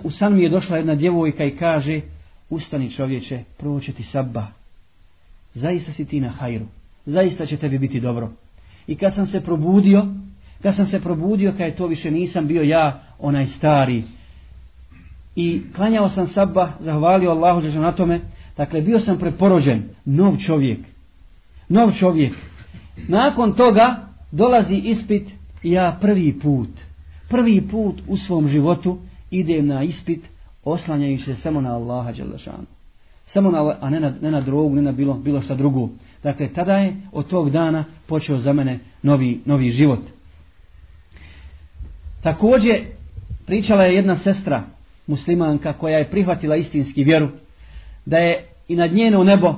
[0.03, 2.01] u san mi je došla jedna djevojka i kaže,
[2.51, 4.47] ustani čovječe, prvo će ti sabba.
[5.55, 6.67] Zaista si ti na hajru.
[7.07, 8.31] Zaista će tebi biti dobro.
[8.87, 10.07] I kad sam se probudio,
[10.63, 14.03] kad sam se probudio, kad je to više nisam bio ja, onaj stari.
[15.37, 18.21] I klanjao sam sabba, zahvalio Allahu da na tome.
[18.57, 20.79] Dakle, bio sam preporođen, nov čovjek.
[21.69, 22.33] Nov čovjek.
[23.09, 23.97] Nakon toga,
[24.33, 25.29] dolazi ispit
[25.63, 26.69] ja prvi put,
[27.29, 28.99] prvi put u svom životu
[29.31, 30.25] idem na ispit
[30.65, 32.67] oslanjajući se samo na Allaha Đelešanu.
[33.27, 35.89] Samo na, a ne na, ne na drogu, ne na bilo, bilo šta drugo.
[36.23, 40.01] Dakle, tada je od tog dana počeo za mene novi, novi život.
[42.23, 42.77] Također,
[43.47, 44.65] pričala je jedna sestra,
[45.07, 47.29] muslimanka, koja je prihvatila istinski vjeru,
[48.07, 49.55] da je i nad njeno nebo,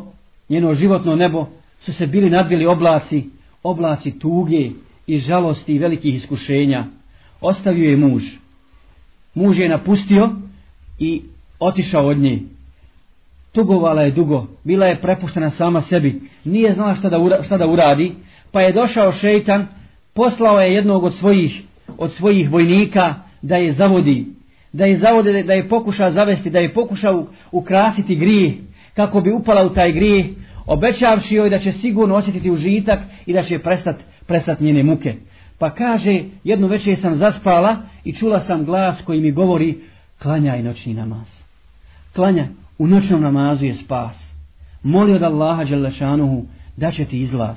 [0.48, 1.46] njeno životno nebo,
[1.81, 3.24] su se bili nadbili oblaci,
[3.62, 4.70] oblaci tuge
[5.07, 6.87] i žalosti i velikih iskušenja.
[7.40, 8.22] Ostavio je muž.
[9.35, 10.31] Muž je napustio
[10.98, 11.22] i
[11.59, 12.38] otišao od nje.
[13.53, 17.66] Tugovala je dugo, bila je prepuštena sama sebi, nije znala šta da, ura, šta da
[17.66, 18.14] uradi,
[18.53, 19.66] pa je došao šeitan,
[20.14, 21.62] poslao je jednog od svojih,
[21.98, 24.26] od svojih vojnika da je zavodi,
[24.72, 28.54] da je zavodi, da je pokuša zavesti, da je pokuša ukrasiti grije,
[28.94, 30.35] kako bi upala u taj grije,
[30.66, 35.14] obećavši joj da će sigurno osjetiti užitak i da će prestat, prestat njene muke.
[35.59, 39.78] Pa kaže, jednu večer sam zaspala i čula sam glas koji mi govori,
[40.22, 41.40] klanjaj noćni namaz.
[42.14, 44.35] Klanja, u noćnom namazu je spas.
[44.83, 46.44] Moli od Allaha Đalešanuhu
[46.76, 47.57] da će ti izlaz.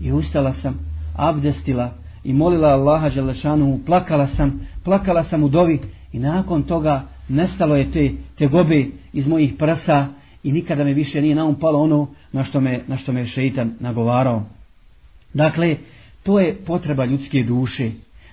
[0.00, 0.78] I ustala sam,
[1.16, 1.92] abdestila
[2.24, 5.80] i molila Allaha Đelešanu, plakala sam, plakala sam u dovi
[6.12, 10.06] i nakon toga nestalo je te, te gobe iz mojih prsa
[10.42, 14.42] i nikada me više nije naumpalo ono na što me, na što me šeitan nagovarao.
[15.34, 15.76] Dakle,
[16.22, 17.90] to je potreba ljudske duše,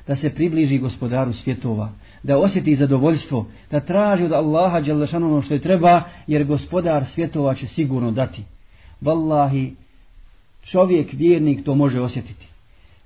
[0.08, 1.90] da se približi gospodaru svjetova,
[2.24, 7.56] da osjeti zadovoljstvo, da traži od Allaha Đelešanu ono što je treba, jer gospodar svjetova
[7.56, 8.44] će sigurno dati.
[9.02, 9.72] Wallahi,
[10.64, 12.51] čovjek, vjernik to može osjetiti.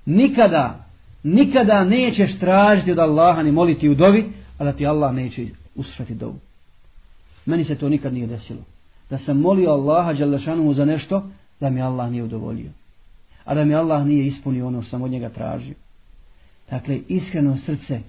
[0.06, 0.84] Nikada,
[1.22, 6.14] nikada nećeš tražiti od Allaha ni moliti u dovi, a da ti Allah neće uslušati
[6.14, 6.38] dovu.
[7.46, 8.60] Meni se to nikad nije desilo
[9.10, 11.22] da sam molio Allaha Đalešanuhu za nešto,
[11.60, 12.70] da mi Allah nije udovolio.
[13.44, 15.74] A da mi Allah nije ispunio ono što sam od njega tražio.
[16.70, 18.00] Dakle, iskreno srce,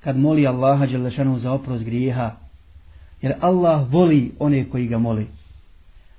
[0.00, 2.36] kad moli Allaha Đalešanuhu za oprost grijeha,
[3.22, 5.26] jer Allah voli one koji ga moli.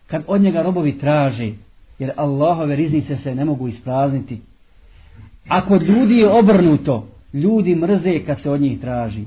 [0.08, 1.54] Kad od njega robovi traže,
[2.00, 4.42] Jer Allahove riznice se ne mogu isprazniti.
[5.48, 9.24] Ako ljudi je obrnuto, ljudi mrze kad se od njih traži.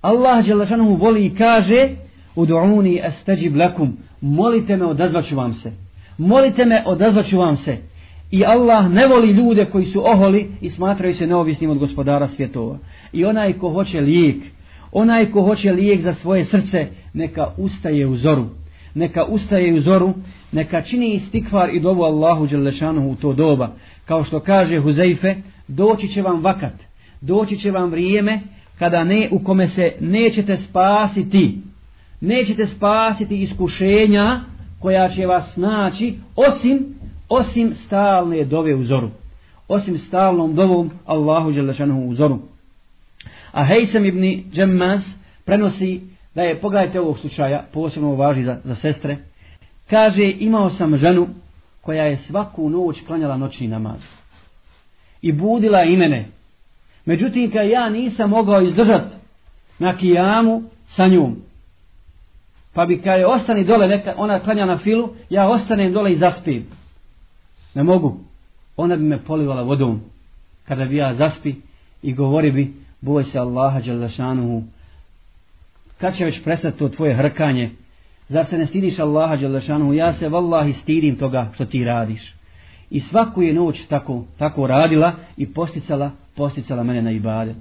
[0.00, 1.88] Allah Đelešanu voli i kaže
[2.36, 5.72] Udu'uni estađib lakum Molite me, odazvaću vam se.
[6.18, 7.76] Molite me, odazvaću vam se.
[8.30, 12.78] I Allah ne voli ljude koji su oholi i smatraju se neovisnim od gospodara svjetova.
[13.12, 14.36] I onaj ko hoće lijek,
[14.92, 18.46] onaj ko hoće lijek za svoje srce, neka ustaje u zoru.
[18.94, 20.14] Neka ustaje u zoru,
[20.52, 23.72] neka čini istikvar i dovu Allahu Đelešanu u to doba.
[24.08, 25.36] Kao što kaže Huzeife,
[25.68, 26.74] doći će vam vakat,
[27.20, 28.40] doći će vam vrijeme
[28.78, 31.58] kada ne u kome se nećete spasiti.
[32.20, 34.40] Nećete spasiti iskušenja
[34.80, 36.94] koja će vas naći osim
[37.28, 39.10] osim stalne dove u zoru.
[39.68, 42.38] Osim stalnom dovom Allahu Đelešanuhu u zoru.
[43.52, 46.00] A Hejsem ibn Džemmas prenosi
[46.34, 49.16] da je pogledajte ovog slučaja posebno važi za, za sestre
[49.90, 51.28] kaže imao sam ženu
[51.88, 54.00] koja je svaku noć klanjala noćni namaz
[55.22, 56.28] i budila imene
[57.08, 59.14] Međutim, kad ja nisam mogao izdržati
[59.78, 61.36] na kijamu sa njom,
[62.72, 66.16] pa bi kad je ostani dole, neka, ona klanja na filu, ja ostanem dole i
[66.16, 66.66] zaspim.
[67.74, 68.16] Ne mogu.
[68.76, 70.00] Ona bi me polivala vodom
[70.64, 71.54] kada bi ja zaspi
[72.02, 74.62] i govori bi, boj se Allaha Đalešanuhu,
[75.98, 77.70] kad će već prestati to tvoje hrkanje,
[78.28, 79.94] zar se ne stidiš Allaha Đelešanu?
[79.94, 82.34] ja se vallahi stidim toga što ti radiš.
[82.90, 87.56] I svaku je noć tako, tako radila i posticala posticala mene na ibadet.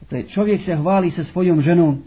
[0.00, 2.02] Dakle, čovjek se hvali sa svojom ženom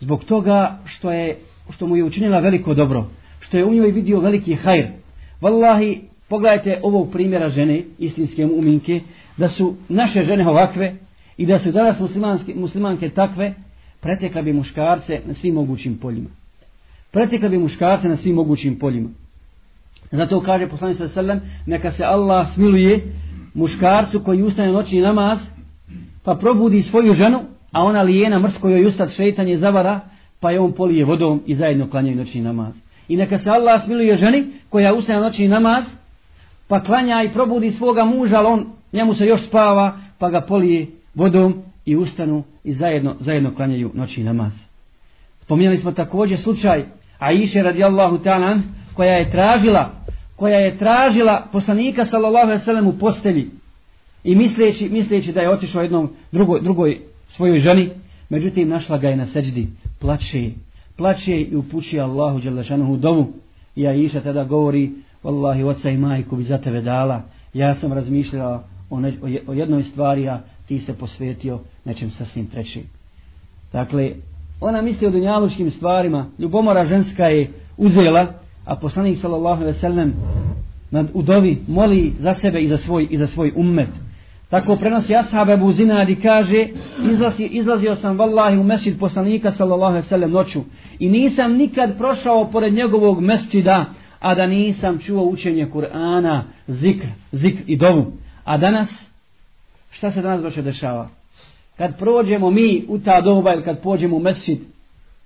[0.00, 1.36] zbog toga što, je,
[1.70, 3.06] što mu je učinila veliko dobro,
[3.40, 4.86] što je u njoj vidio veliki hajr.
[5.40, 5.98] Wallahi,
[6.28, 9.00] pogledajte ovog primjera žene, istinske uminke,
[9.36, 10.94] da su naše žene ovakve
[11.36, 13.54] i da su danas muslimanske, muslimanke takve,
[14.00, 16.28] pretekla bi muškarce na svim mogućim poljima.
[17.14, 19.08] Pretekla bi muškarce na svim mogućim poljima.
[20.12, 23.12] Zato kaže poslanik sallallahu alejhi ve sellem neka se Allah smiluje
[23.54, 25.38] muškarcu koji ustane noćni namaz
[26.24, 27.40] pa probudi svoju ženu
[27.72, 30.00] a ona lijena mrsko joj ustad šeitan je zavara
[30.40, 32.74] pa je on polije vodom i zajedno klanjaju noćni namaz
[33.08, 35.84] i neka se Allah smiluje ženi koja ustane noćni namaz
[36.68, 40.86] pa klanja i probudi svoga muža ali on njemu se još spava pa ga polije
[41.14, 44.52] vodom i ustanu i zajedno, zajedno klanjaju noćni namaz
[45.40, 46.84] spominjali smo također slučaj
[47.18, 48.60] Aisha radijallahu ta'ala
[48.94, 49.90] koja je tražila
[50.36, 53.50] koja je tražila poslanika sallallahu alejhi ve sellem u postelji
[54.24, 57.90] i misleći misleći da je otišao jednom drugoj drugoj svojoj ženi
[58.28, 59.68] međutim našla ga je na sećdi
[60.00, 60.50] plače
[60.96, 63.32] plače i upući Allahu dželle šanehu dovu
[63.76, 64.90] i Aisha tada govori
[65.24, 67.22] wallahi oca i majku bi za tebe dala.
[67.54, 69.14] Ja sam razmišljala o, ne,
[69.46, 72.82] o jednoj stvari a ti se posvetio nečem sasvim trećim
[73.72, 74.12] dakle
[74.64, 76.26] ona misli o dunjaluškim stvarima.
[76.38, 78.26] Ljubomora ženska je uzela
[78.64, 80.14] a poslanik sallallahu alejhi ve sellem
[80.90, 83.88] nad udovi moli za sebe i za svoj i za svoj ummet.
[84.48, 86.66] Tako prenosi ashab Abu Zinad i kaže
[87.12, 90.60] izlazi, izlazio sam vallahi u mesdžid poslanika sallallahu alejhi ve sellem noću
[90.98, 93.84] i nisam nikad prošao pored njegovog mesdžida
[94.20, 98.12] a da nisam čuo učenje Kur'ana zikr zikr i dovu.
[98.44, 99.10] A danas
[99.90, 101.08] šta se danas baš dešava?
[101.78, 104.58] Kad prođemo mi u ta doba ili kad pođemo u mesdžid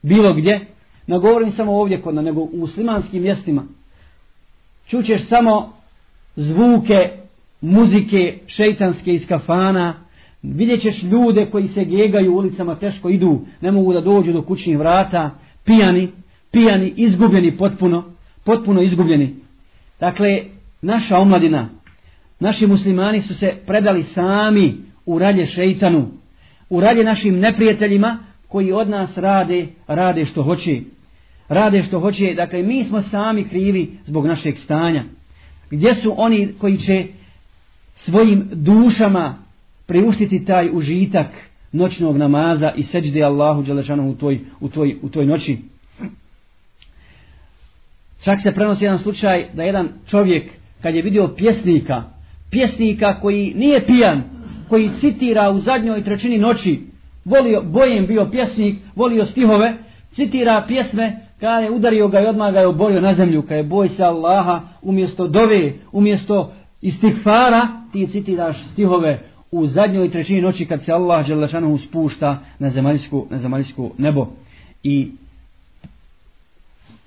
[0.02, 0.66] bilo gdje
[1.06, 3.64] ne govorim samo ovdje kod na, nego u muslimanskim mjestima,
[4.86, 5.72] čućeš samo
[6.36, 7.10] zvuke,
[7.60, 9.94] muzike, šeitanske iz kafana,
[10.42, 14.78] vidjet ćeš ljude koji se gegaju ulicama, teško idu, ne mogu da dođu do kućnih
[14.78, 15.30] vrata,
[15.64, 16.08] pijani,
[16.50, 18.04] pijani, izgubljeni potpuno,
[18.44, 19.34] potpuno izgubljeni.
[20.00, 20.28] Dakle,
[20.82, 21.68] naša omladina,
[22.40, 24.74] naši muslimani su se predali sami
[25.06, 26.08] u ralje šeitanu,
[26.70, 30.80] u našim neprijateljima koji od nas rade, rade što hoće
[31.48, 35.04] rade što hoće, dakle mi smo sami krivi zbog našeg stanja.
[35.70, 37.06] Gdje su oni koji će
[37.94, 39.38] svojim dušama
[39.86, 41.26] priuštiti taj užitak
[41.72, 45.58] noćnog namaza i seđde Allahu Đelešanu u toj, u, toj, u toj noći?
[48.22, 50.50] Čak se prenosi jedan slučaj da jedan čovjek
[50.82, 52.02] kad je vidio pjesnika,
[52.50, 54.22] pjesnika koji nije pijan,
[54.68, 56.80] koji citira u zadnjoj trećini noći,
[57.24, 59.74] volio, bojem bio pjesnik, volio stihove,
[60.12, 63.62] citira pjesme kada je udario ga i odmah ga je oborio na zemlju, kada je
[63.62, 66.52] boj se Allaha, umjesto dove, umjesto
[66.82, 73.26] istikfara, ti citiraš stihove u zadnjoj trećini noći kad se Allah Đelešanu spušta na zemaljsku,
[73.30, 74.26] na zemaljsku nebo
[74.82, 75.10] i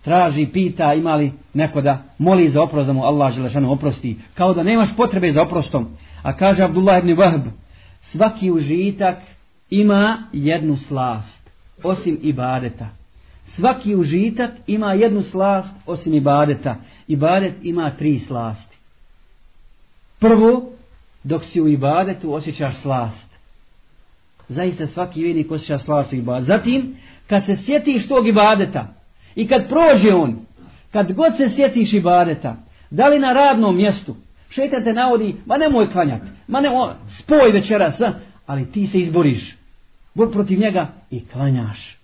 [0.01, 4.53] traži, pita ima li neko da moli za oprost da mu Allah Đelešanu oprosti, kao
[4.53, 5.87] da nemaš potrebe za oprostom.
[6.23, 7.47] A kaže Abdullah ibn Wahb,
[8.01, 9.17] svaki užitak
[9.69, 11.49] ima jednu slast,
[11.83, 13.01] osim ibadeta
[13.55, 16.75] svaki užitak ima jednu slast osim ibadeta.
[17.07, 18.77] Ibadet ima tri slasti.
[20.19, 20.71] Prvo,
[21.23, 23.31] dok si u ibadetu osjećaš slast.
[24.49, 26.45] Zaista svaki vjernik osjeća slast u ibadetu.
[26.45, 26.95] Zatim,
[27.27, 28.93] kad se sjetiš tog ibadeta
[29.35, 30.39] i kad prođe on,
[30.91, 32.55] kad god se sjetiš ibadeta,
[32.89, 34.15] da li na radnom mjestu,
[34.51, 38.01] šetan te navodi, ma nemoj klanjati, ma nemoj, spoj večeras,
[38.45, 39.55] ali ti se izboriš.
[40.13, 41.97] Bor protiv njega i klanjaš.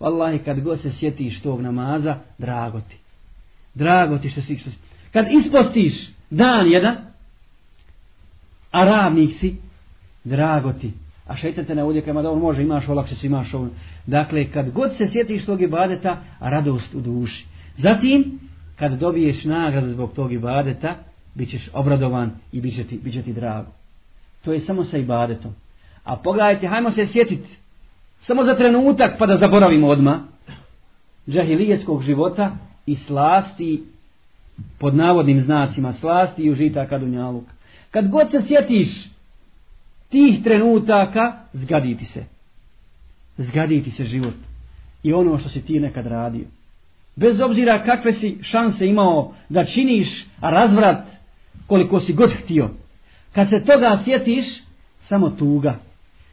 [0.00, 2.96] Wallahi, kad god se sjetiš tog namaza, drago ti.
[3.74, 4.76] Drago ti što si, što si.
[5.12, 6.96] Kad ispostiš dan jedan,
[8.70, 9.56] a ravnik si,
[10.24, 10.92] drago ti.
[11.26, 13.68] A šeitan te navodi, kada on može, imaš olakše, imaš ovo.
[14.06, 17.46] Dakle, kad god se sjetiš tog ibadeta, radost u duši.
[17.76, 18.38] Zatim,
[18.76, 20.96] kad dobiješ nagradu zbog tog ibadeta,
[21.34, 23.70] bit ćeš obradovan i bit će ti, bit će ti drago.
[24.44, 25.52] To je samo sa ibadetom.
[26.04, 27.48] A pogledajte, hajmo se sjetiti,
[28.16, 30.24] samo za trenutak pa da zaboravimo odma
[31.28, 32.56] džahilijetskog života
[32.86, 33.82] i slasti
[34.78, 37.44] pod navodnim znacima slasti i užitaka dunjaluk.
[37.90, 39.08] Kad god se sjetiš
[40.08, 42.24] tih trenutaka, zgaditi se.
[43.36, 44.34] Zgaditi se život.
[45.02, 46.44] I ono što si ti nekad radio.
[47.16, 51.06] Bez obzira kakve si šanse imao da činiš razvrat
[51.66, 52.68] koliko si god htio.
[53.32, 54.62] Kad se toga sjetiš,
[55.00, 55.74] samo tuga.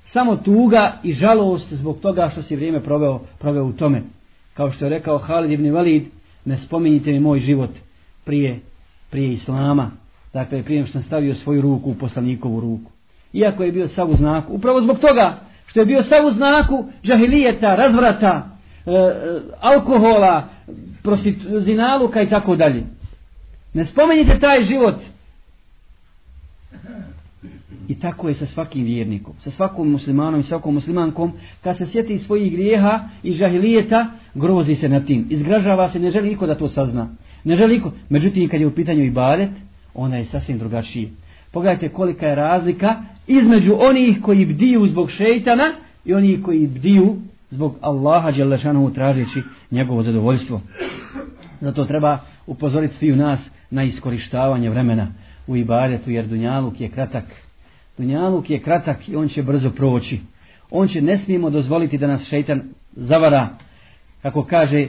[0.03, 4.01] Samo tuga i žalost zbog toga što si vrijeme proveo, proveo u tome.
[4.53, 6.03] Kao što je rekao Halid ibn Valid,
[6.45, 7.69] ne spominjite mi moj život
[8.25, 8.59] prije,
[9.09, 9.91] prije Islama.
[10.33, 12.91] Dakle, prije što sam stavio svoju ruku u poslanikovu ruku.
[13.33, 14.53] Iako je bio sav u znaku.
[14.53, 18.49] Upravo zbog toga što je bio sav u znaku džahilijeta, razvrata,
[18.85, 20.47] e, e, alkohola,
[21.59, 22.83] zinaluka i tako dalje.
[23.73, 24.95] Ne spomenite taj život.
[27.91, 31.31] I tako je sa svakim vjernikom, sa svakom muslimanom i svakom muslimankom,
[31.61, 35.27] kad se sjeti svojih grijeha i žahilijeta, grozi se na tim.
[35.29, 37.09] Izgražava se, ne želi niko da to sazna.
[37.43, 37.91] Ne želi niko.
[38.09, 39.49] Međutim, kad je u pitanju ibadet,
[39.93, 41.09] ona je sasvim drugačija.
[41.51, 42.95] Pogledajte kolika je razlika
[43.27, 45.73] između onih koji bdiju zbog šeitana
[46.05, 47.15] i onih koji bdiju
[47.49, 50.61] zbog Allaha Đelešanovu tražeći njegovo zadovoljstvo.
[51.61, 55.07] Zato treba upozoriti svi u nas na iskorištavanje vremena
[55.47, 57.50] u ibadetu, jer Dunjaluk je kratak.
[57.97, 60.19] Dunjaluk je kratak i on će brzo proći.
[60.71, 62.61] On će, ne smijemo dozvoliti da nas šeitan
[62.95, 63.49] zavara,
[64.21, 64.87] kako kaže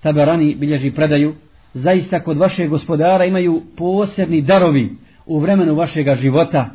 [0.00, 1.34] Tabarani bilježi predaju,
[1.74, 4.96] zaista kod vašeg gospodara imaju posebni darovi
[5.26, 6.70] u vremenu vašega života.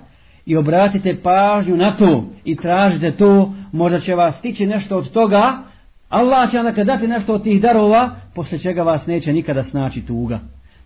[0.45, 5.63] I obratite pažnju na to i tražite to, možda će vas stići nešto od toga,
[6.09, 10.39] Allah će onda dati nešto od tih darova, posle čega vas neće nikada snaći tuga.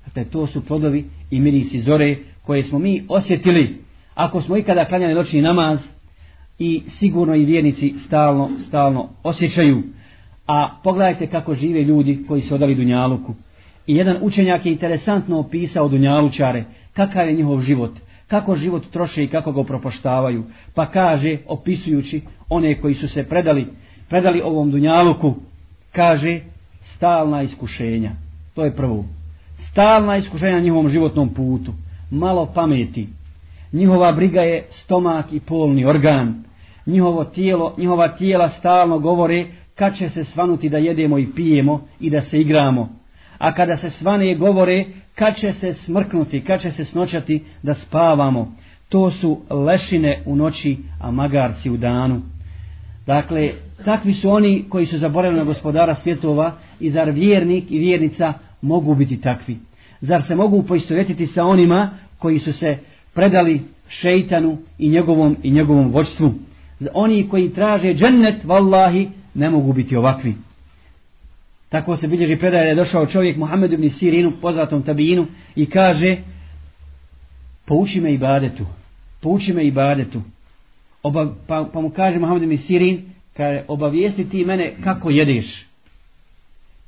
[0.06, 3.78] Dakle, to su plodovi i mirisi zore koje smo mi osjetili
[4.16, 5.88] ako smo ikada klanjali noćni namaz
[6.60, 9.84] i sigurno i vjernici stalno, stalno osjećaju.
[10.48, 13.34] A pogledajte kako žive ljudi koji su odali Dunjaluku.
[13.88, 17.92] I jedan učenjak je interesantno opisao Dunjalučare, kakav je njihov život,
[18.28, 20.44] kako život troše i kako ga propoštavaju.
[20.76, 23.68] Pa kaže, opisujući one koji su se predali,
[24.10, 25.36] predali ovom Dunjaluku,
[25.92, 26.40] kaže,
[26.82, 28.12] stalna iskušenja.
[28.54, 29.06] To je prvo.
[29.58, 31.72] Stalna iskušenja na njihovom životnom putu.
[32.12, 33.08] Malo pameti.
[33.74, 36.44] Njihova briga je stomak i polni organ.
[36.86, 39.46] Njihovo tijelo, njihova tijela stalno govore
[39.76, 42.90] kad će se svanuti da jedemo i pijemo i da se igramo.
[43.38, 48.56] A kada se svane govore kad će se smrknuti, kad će se snoćati da spavamo.
[48.90, 52.22] To su lešine u noći, a magarci u danu.
[53.06, 53.52] Dakle,
[53.86, 58.96] takvi su oni koji su zaboravili na gospodara svjetova i zar vjernik i vjernica mogu
[58.96, 59.58] biti takvi.
[60.02, 62.78] Zar se mogu poistovjetiti sa onima koji su se
[63.14, 66.34] predali šeitanu i njegovom i njegovom vođstvu.
[66.94, 70.36] Oni koji traže džennet, vallahi, ne mogu biti ovakvi.
[71.70, 76.18] Tako se bilježi predaje da je došao čovjek Muhammed ibn Sirinu, poznatom tabijinu, i kaže,
[77.66, 78.66] pouči me ibadetu,
[79.22, 80.22] pouči me ibadetu.
[81.04, 83.02] Oba, pa, pa mu kaže Muhammed ibn Sirin,
[83.38, 85.66] kaže, obavijesti ti mene kako jedeš.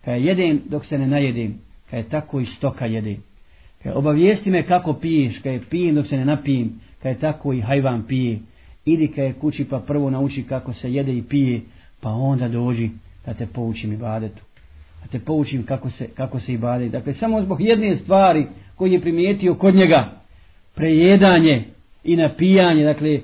[0.05, 1.59] Kaže, jedem dok se ne najedem.
[1.91, 3.23] Kaže, tako i stoka jedem.
[3.85, 5.45] Kaže, obavijesti me kako piješ.
[5.45, 6.79] je pijem dok se ne napijem.
[7.03, 8.39] je tako i hajvan pije.
[8.85, 11.61] Idi je kući pa prvo nauči kako se jede i pije.
[12.01, 12.89] Pa onda dođi
[13.25, 14.41] da te poučim ibadetu
[15.05, 16.89] da te poučim kako se, kako se ibade.
[16.89, 20.11] Dakle, samo zbog jedne stvari koji je primijetio kod njega,
[20.75, 21.63] prejedanje
[22.03, 23.19] i napijanje, dakle,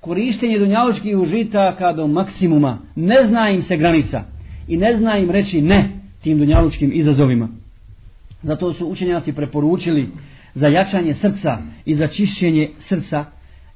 [0.00, 4.24] korištenje dunjaločkih užitaka do maksimuma, ne zna im se granica
[4.68, 5.88] i ne zna im reći ne
[6.22, 7.48] tim dunjaločkim izazovima.
[8.46, 10.08] Zato su učenjaci preporučili
[10.54, 13.24] za jačanje srca i za čišćenje srca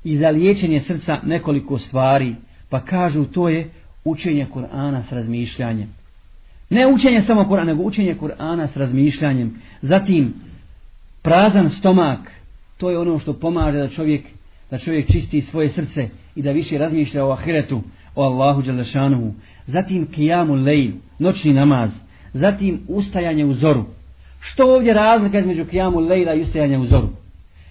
[0.04, 2.34] i za liječenje srca nekoliko stvari,
[2.68, 3.70] pa kažu to je
[4.04, 6.00] učenje Kur'ana s razmišljanjem
[6.70, 9.54] Ne učenje samo Kur'ana, nego učenje Kur'ana s razmišljanjem.
[9.82, 10.34] Zatim,
[11.22, 12.32] prazan stomak,
[12.78, 14.22] to je ono što pomaže da čovjek,
[14.70, 17.82] da čovjek čisti svoje srce i da više razmišlja o ahiretu,
[18.14, 19.32] o Allahu Đalešanuhu.
[19.66, 21.90] Zatim, kijamu lejl, noćni namaz.
[22.32, 23.84] Zatim, ustajanje u zoru.
[24.40, 27.08] Što ovdje razlika između kijamu lejla i ustajanja u zoru?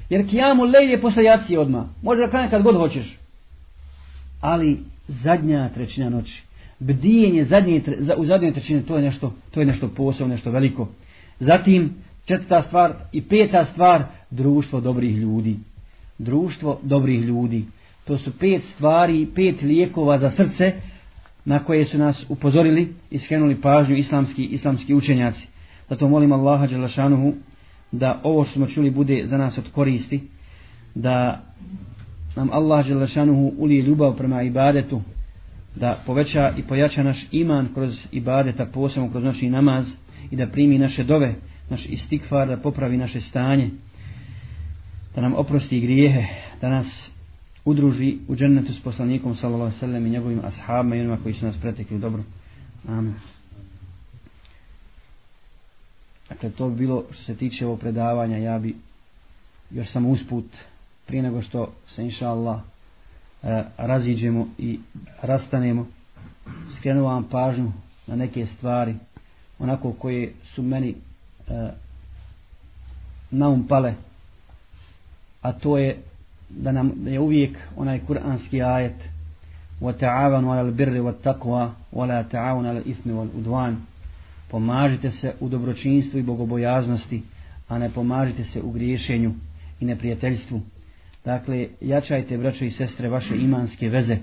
[0.09, 1.85] Jer kijamu lejl je posle jacije odmah.
[2.01, 3.17] Može da kad god hoćeš.
[4.41, 6.49] Ali zadnja trećina noći
[6.79, 7.81] bdijenje zadnje,
[8.17, 10.87] u zadnjoj trećini, to je nešto, to je nešto posebno, nešto veliko.
[11.39, 11.95] Zatim,
[12.25, 15.57] četvrta stvar i peta stvar, društvo dobrih ljudi.
[16.17, 17.65] Društvo dobrih ljudi.
[18.05, 20.73] To su pet stvari, pet lijekova za srce
[21.45, 25.47] na koje su nas upozorili i skrenuli pažnju islamski, islamski učenjaci.
[25.89, 27.33] Zato molim Allaha Đelešanuhu
[27.91, 30.21] da ovo što smo čuli bude za nas od koristi,
[30.95, 31.43] da
[32.35, 35.01] nam Allah Đelešanuhu ulije ljubav prema ibadetu,
[35.75, 39.93] da poveća i pojača naš iman kroz ibadeta, posebno kroz naši namaz
[40.31, 41.35] i da primi naše dove,
[41.69, 43.69] naš istikvar, da popravi naše stanje,
[45.15, 46.23] da nam oprosti grijehe,
[46.61, 47.11] da nas
[47.65, 51.57] udruži u džennetu s poslanikom sallallahu sallam i njegovim ashabima i onima koji su nas
[51.57, 52.23] pretekli dobro.
[52.87, 53.13] Amin.
[56.29, 58.75] Dakle, to bi bilo što se tiče ovog predavanja, ja bi
[59.71, 60.45] još samo usput
[61.07, 62.59] prije nego što se inša Allah
[63.43, 64.79] e, raziđemo i
[65.21, 65.87] rastanemo
[66.77, 67.71] skrenuo vam pažnju
[68.07, 68.95] na neke stvari
[69.59, 71.69] onako koje su meni e,
[73.31, 73.93] naumpale
[75.41, 75.97] a to je
[76.49, 78.95] da nam da je uvijek onaj kuranski ajet
[79.81, 80.99] وَتَعَوَنُوا عَلَى الْبِرِّ birri
[81.93, 83.75] وَلَا تَعَوَنُوا عَلَى الْإِثْمِ وَالْعُدْوَانِ
[84.49, 87.21] pomažite se u dobročinstvu i bogobojaznosti
[87.67, 89.33] a ne pomažite se u griješenju
[89.79, 90.61] i neprijateljstvu
[91.25, 94.17] Dakle, jačajte, braćo i sestre, vaše imanske veze.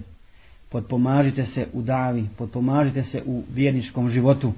[0.69, 4.53] Podpomažite se u davi, podpomažite se u vjerničkom životu.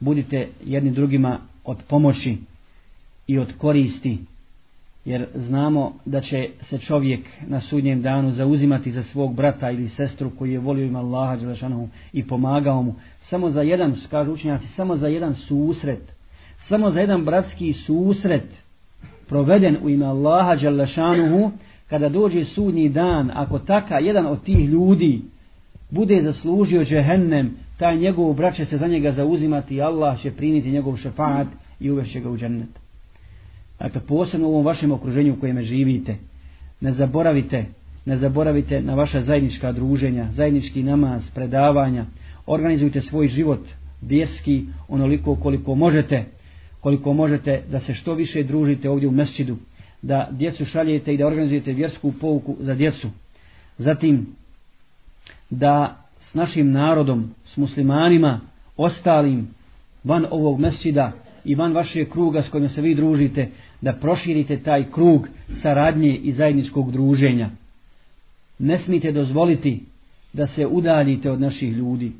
[0.00, 2.36] Budite jedni drugima od pomoći
[3.26, 4.18] i od koristi.
[5.04, 10.30] Jer znamo da će se čovjek na sudnjem danu zauzimati za svog brata ili sestru
[10.38, 12.94] koji je volio ima Allaha Đelešanohu i pomagao mu.
[13.20, 16.12] Samo za jedan, kažu učenjaci, samo za jedan susret.
[16.58, 18.64] Samo za jedan bratski susret
[19.28, 21.50] proveden u ime Allaha Đelešanohu
[21.88, 25.22] kada dođe sudnji dan, ako taka jedan od tih ljudi
[25.90, 30.70] bude zaslužio džehennem, taj njegov brat će se za njega zauzimati i Allah će primiti
[30.70, 31.46] njegov šefaat
[31.80, 32.89] i uvešće ga u džennet.
[33.80, 36.16] Dakle, posebno u ovom vašem okruženju u kojem živite,
[36.80, 37.64] ne zaboravite,
[38.04, 42.06] ne zaboravite na vaša zajednička druženja, zajednički namaz, predavanja,
[42.46, 43.60] organizujte svoj život
[44.02, 46.24] vjerski onoliko koliko možete,
[46.80, 49.56] koliko možete da se što više družite ovdje u mesčidu,
[50.02, 53.08] da djecu šaljete i da organizujete vjersku pouku za djecu.
[53.78, 54.26] Zatim,
[55.50, 58.40] da s našim narodom, s muslimanima,
[58.76, 59.48] ostalim,
[60.04, 61.12] van ovog mesčida
[61.44, 63.48] i van vašeg kruga s kojima se vi družite,
[63.80, 65.28] da proširite taj krug
[65.62, 67.50] saradnje i zajedničkog druženja.
[68.58, 69.80] Ne smijete dozvoliti
[70.32, 72.12] da se udaljite od naših ljudi.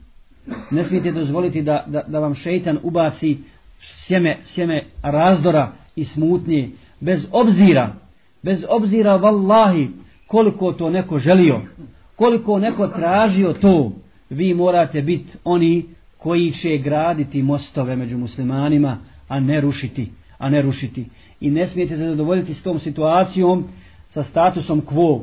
[0.70, 3.38] Ne smijete dozvoliti da, da, da vam šeitan ubaci
[3.80, 7.92] sjeme, sjeme razdora i smutnje, bez obzira,
[8.42, 9.88] bez obzira vallahi
[10.26, 11.60] koliko to neko želio,
[12.16, 13.92] koliko neko tražio to,
[14.30, 15.84] vi morate biti oni
[16.18, 18.98] koji će graditi mostove među muslimanima,
[19.28, 21.04] a ne rušiti, a ne rušiti.
[21.40, 23.64] I ne smijete se zadovoljiti s tom situacijom,
[24.08, 25.22] sa statusom quo.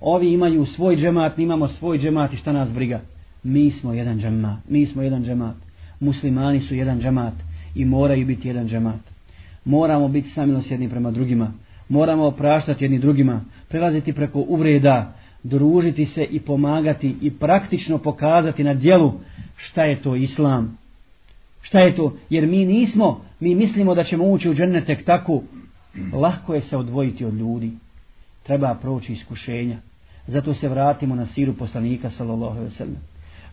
[0.00, 3.00] Ovi imaju svoj džemat, mi imamo svoj džemat i šta nas briga.
[3.42, 5.56] Mi smo jedan džemat, mi smo jedan džemat.
[6.00, 7.34] Muslimani su jedan džemat
[7.74, 9.10] i moraju biti jedan džemat
[9.64, 11.52] moramo biti samilosjedni prema drugima,
[11.88, 18.74] moramo opraštati jedni drugima, prelaziti preko uvreda, družiti se i pomagati i praktično pokazati na
[18.74, 19.12] djelu
[19.56, 20.78] šta je to islam.
[21.62, 22.16] Šta je to?
[22.30, 25.42] Jer mi nismo, mi mislimo da ćemo ući u džennet tek tako.
[26.12, 27.70] Lahko je se odvojiti od ljudi.
[28.42, 29.78] Treba proći iskušenja.
[30.26, 32.96] Zato se vratimo na siru poslanika sallallahu alejhi ve sellem.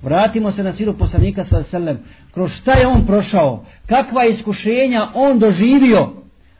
[0.01, 2.27] Vratimo se na siru poslanika sallallahu alejhi ve sellem.
[2.33, 3.65] Kroz šta je on prošao?
[3.85, 6.13] Kakva iskušenja on doživio?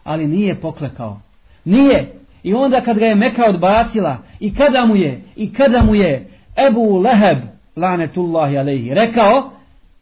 [0.03, 1.21] Ali nije poklekao.
[1.65, 2.13] Nije.
[2.43, 6.27] I onda kad ga je Meka odbacila, i kada mu je, i kada mu je
[6.67, 7.37] Ebu Leheb,
[7.75, 9.51] lanetullahi alejhi rekao,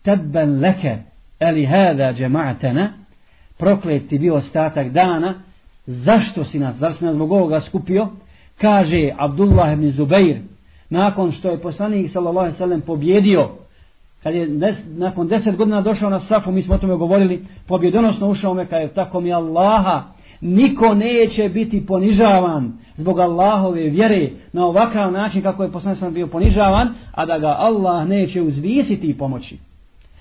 [0.02, 0.98] tebben leke,
[1.40, 2.88] eli hada džema'atena,
[3.58, 5.34] proklet ti bio ostatak dana,
[5.86, 8.08] zašto si nas, zar si nas zbog ovoga skupio?
[8.58, 10.38] Kaže Abdullah ibn Zubair,
[10.90, 13.50] nakon što je poslanik sallallahu alejhi ve pobjedio
[14.24, 18.28] kad je des, nakon 10 godina došao na safu mi smo o tome govorili pobjedonosno
[18.28, 20.04] ušao me kad je tako mi Allaha
[20.42, 26.28] niko neće biti ponižavan zbog Allahove vjere na ovakav način kako je poslanik sallallahu bio
[26.28, 29.58] ponižavan a da ga Allah neće uzvisiti i pomoći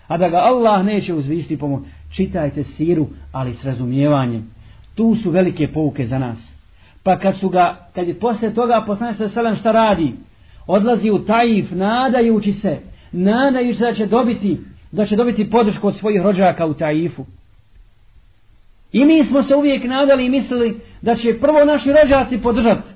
[0.07, 1.83] a da ga Allah neće uzvisti pomoć.
[2.11, 4.51] Čitajte siru, ali s razumijevanjem.
[4.95, 6.55] Tu su velike pouke za nas.
[7.03, 10.13] Pa kad su ga, kad je posle toga poslanik sa selam šta radi?
[10.67, 12.79] Odlazi u Taif, nadajući se,
[13.13, 14.61] nadajući se da će dobiti,
[14.93, 17.25] da će dobiti podršku od svojih rođaka u Taifu.
[18.93, 22.91] I mi smo se uvijek nadali i mislili da će prvo naši rođaci podržati.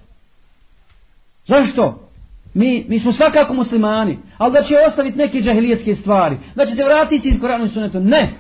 [1.47, 2.08] Zašto?
[2.55, 6.85] Mi, mi smo svakako muslimani, ali da će ostaviti neke džahilijetske stvari, da će se
[6.85, 8.01] vratiti iz Koranu i Sunetu.
[8.01, 8.35] Ne!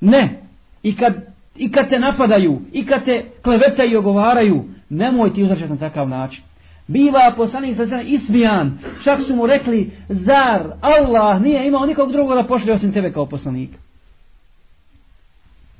[0.00, 0.42] Ne!
[0.82, 1.14] I kad,
[1.56, 6.08] I kad te napadaju, i kad te klevetaju i ogovaraju, nemoj ti uzračati na takav
[6.08, 6.44] način.
[6.86, 12.34] Biva poslanik sa sve ismijan, čak su mu rekli, zar Allah nije imao nikog drugog
[12.34, 13.78] da pošli osim tebe kao poslanika.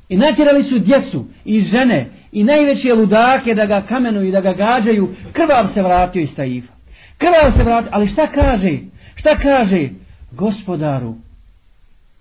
[0.09, 4.53] I natjerali su djecu i žene i najveće ludake da ga kamenuju i da ga
[4.53, 6.76] gađaju, krvav se vratio iz Taifa.
[7.19, 8.79] Krvav se vrati, ali šta kaže?
[9.15, 9.89] Šta kaže?
[10.31, 11.15] Gospodaru,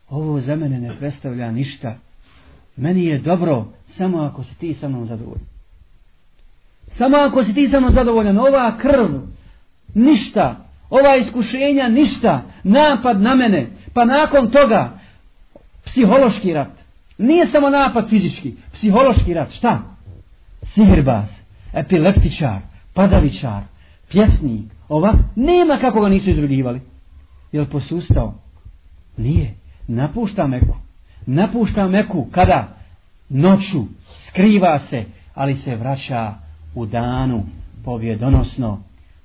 [0.09, 1.95] ovo za mene ne predstavlja ništa.
[2.75, 5.45] Meni je dobro samo ako si ti sa mnom zadovoljan.
[6.87, 9.07] Samo ako si ti sa mnom zadovoljan, ova krv,
[9.93, 14.99] ništa, ova iskušenja, ništa, napad na mene, pa nakon toga,
[15.85, 16.71] psihološki rat.
[17.17, 19.79] Nije samo napad fizički, psihološki rat, šta?
[20.63, 21.41] Sihirbaz,
[21.73, 22.59] epileptičar,
[22.93, 23.61] padavičar,
[24.09, 26.81] pjesnik, ova, nema kako ga nisu izrugivali.
[27.51, 28.33] Je li posustao?
[29.17, 29.53] Nije.
[29.88, 30.75] Napušta Meku.
[31.25, 32.67] Napušta Meku kada?
[33.29, 33.83] Noću.
[34.17, 36.33] Skriva se, ali se vraća
[36.75, 37.43] u danu
[37.86, 38.79] pobjedonosno,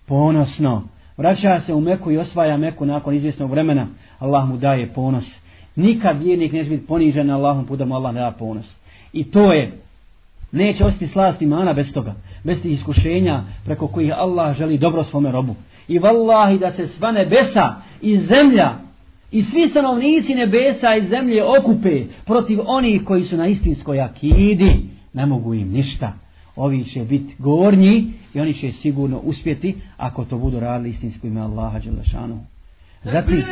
[0.07, 0.83] ponosno.
[1.17, 3.87] Vraća se u Meku i osvaja Meku nakon izvjesnog vremena.
[4.19, 5.41] Allah mu daje ponos.
[5.77, 8.77] Nikad vjernik neće biti ponižen na Allahom putom mu Allah da ponos.
[9.13, 9.81] I to je,
[10.53, 15.33] neće ostati slast imana bez toga, bez tih iskušenja preko kojih Allah želi dobro svome
[15.33, 15.55] robu.
[15.89, 18.71] I vallahi da se sva nebesa i zemlja
[19.31, 24.77] i svi stanovnici nebesa i zemlje okupe protiv onih koji su na istinskoj akidi,
[25.13, 26.13] ne mogu im ništa.
[26.57, 31.41] Ovi će biti gornji i oni će sigurno uspjeti ako to budu radili istinsko ime
[31.41, 32.41] Allaha Đelešanu.
[33.05, 33.45] Zatim,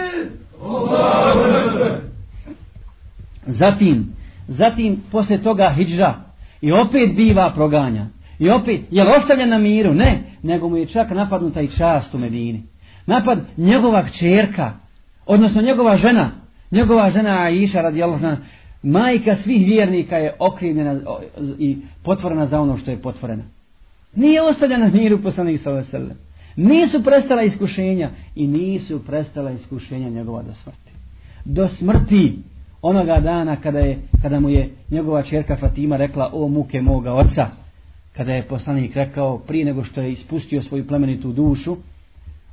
[3.46, 4.12] zatim,
[4.48, 6.27] zatim, posle toga hijđa
[6.60, 8.06] i opet biva proganja.
[8.38, 9.94] I opet, je li ostavljen na miru?
[9.94, 12.62] Ne, nego mu je čak napadnuta i čast u Medini.
[13.06, 14.72] Napad njegova čerka,
[15.26, 16.30] odnosno njegova žena,
[16.70, 18.42] njegova žena Aisha radijallahu anha,
[18.82, 21.00] majka svih vjernika je okrivljena
[21.58, 23.42] i potvorena za ono što je potvorena.
[24.14, 26.28] Nije ostavljena na miru poslanih sallallahu alejhi ve sellem.
[26.56, 30.90] Nisu prestala iskušenja i nisu prestala iskušenja njegova do smrti.
[31.44, 32.38] Do smrti
[32.82, 37.46] onoga dana kada, je, kada mu je njegova čerka Fatima rekla o muke moga oca,
[38.16, 41.76] kada je poslanik rekao prije nego što je ispustio svoju plemenitu dušu,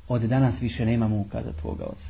[0.08, 2.10] od danas više nema muka za tvoga oca.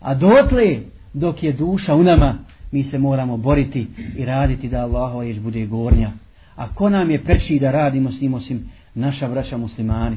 [0.00, 0.78] A dotle,
[1.12, 2.34] dok je duša u nama,
[2.72, 6.10] mi se moramo boriti i raditi da Allahova jež bude gornja.
[6.56, 10.16] A ko nam je preči da radimo s njim osim naša braća muslimani?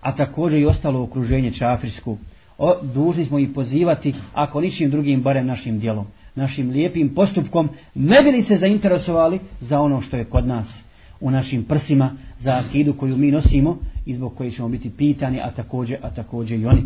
[0.00, 2.16] a također i ostalo okruženje čafirsko.
[2.62, 8.22] O, dužni smo ih pozivati, ako ničim drugim, barem našim dijelom, našim lijepim postupkom, ne
[8.22, 10.84] bili se zainteresovali za ono što je kod nas
[11.20, 15.50] u našim prsima, za akidu koju mi nosimo i zbog koje ćemo biti pitani, a
[15.50, 16.82] također, a također i oni.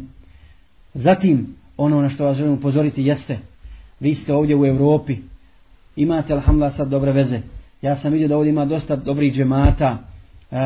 [0.94, 1.46] Zatim,
[1.76, 3.38] ono na što vas želim upozoriti jeste,
[4.00, 5.16] vi ste ovdje u Europi,
[5.96, 7.40] imate, alhamdulillah, sad dobre veze.
[7.82, 9.98] Ja sam vidio da ovdje ima dosta dobrih džemata,
[10.50, 10.58] a,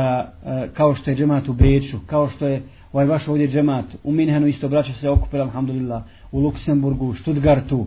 [0.44, 4.12] a, kao što je džemat u Beču, kao što je ovaj vaš ovdje džemat u
[4.12, 7.86] Minhenu isto braća se okupila, alhamdulillah, u Luksemburgu, u Stuttgartu, uh,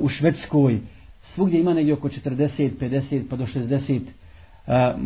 [0.00, 0.80] u Švedskoj,
[1.22, 5.00] svugdje ima negdje oko 40, 50 pa do 60 uh,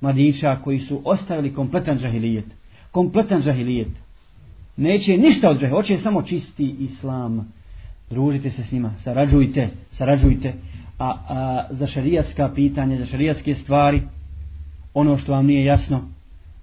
[0.00, 2.44] mladića koji su ostavili kompletan džahilijet.
[2.90, 3.88] Kompletan džahilijet.
[4.76, 7.52] Neće ništa od džahilijet, hoće samo čisti islam.
[8.10, 10.52] Družite se s njima, sarađujte, sarađujte.
[10.98, 14.02] A, a za šarijatska pitanja, za šarijatske stvari,
[14.94, 16.08] ono što vam nije jasno,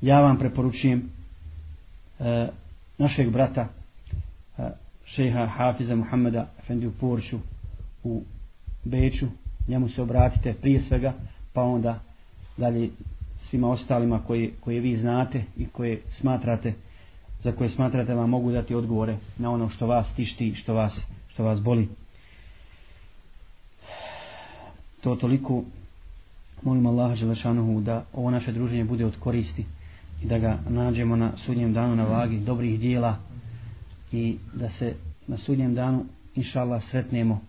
[0.02, 1.10] ja vam preporučujem
[2.20, 2.48] e,
[2.98, 3.68] našeg brata
[4.58, 4.70] e,
[5.06, 7.40] šeha Hafiza Muhammeda Efendiju Poršu
[8.04, 8.22] u
[8.84, 9.28] Beču,
[9.68, 11.14] njemu se obratite prije svega,
[11.54, 12.00] pa onda
[12.58, 12.90] dalje
[13.40, 16.74] svima ostalima koje, koje vi znate i koje smatrate
[17.44, 21.44] za koje smatrate vam mogu dati odgovore na ono što vas tišti, što vas, što
[21.44, 21.88] vas boli.
[25.02, 25.64] To toliko
[26.64, 29.66] molim Allaha Želešanohu da ovo naše druženje bude od koristi
[30.24, 33.18] i da ga nađemo na sudnjem danu na vagi dobrih dijela
[34.12, 34.94] i da se
[35.28, 36.06] na sudnjem danu
[36.36, 37.42] inša sretnemo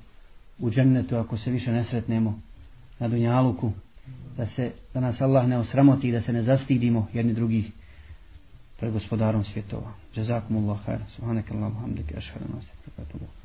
[0.59, 2.41] u džennetu ako se više ne sretnemo
[2.99, 3.73] na Dunjaluku
[4.37, 7.71] da, se, da nas Allah ne osramoti i da se ne zastidimo jedni drugih
[8.79, 9.93] pred gospodarom svjetova.
[10.17, 11.01] Jazakumullah khair.
[11.17, 13.40] Subhanakallahu hamdika ashhadu an la ilaha illa anta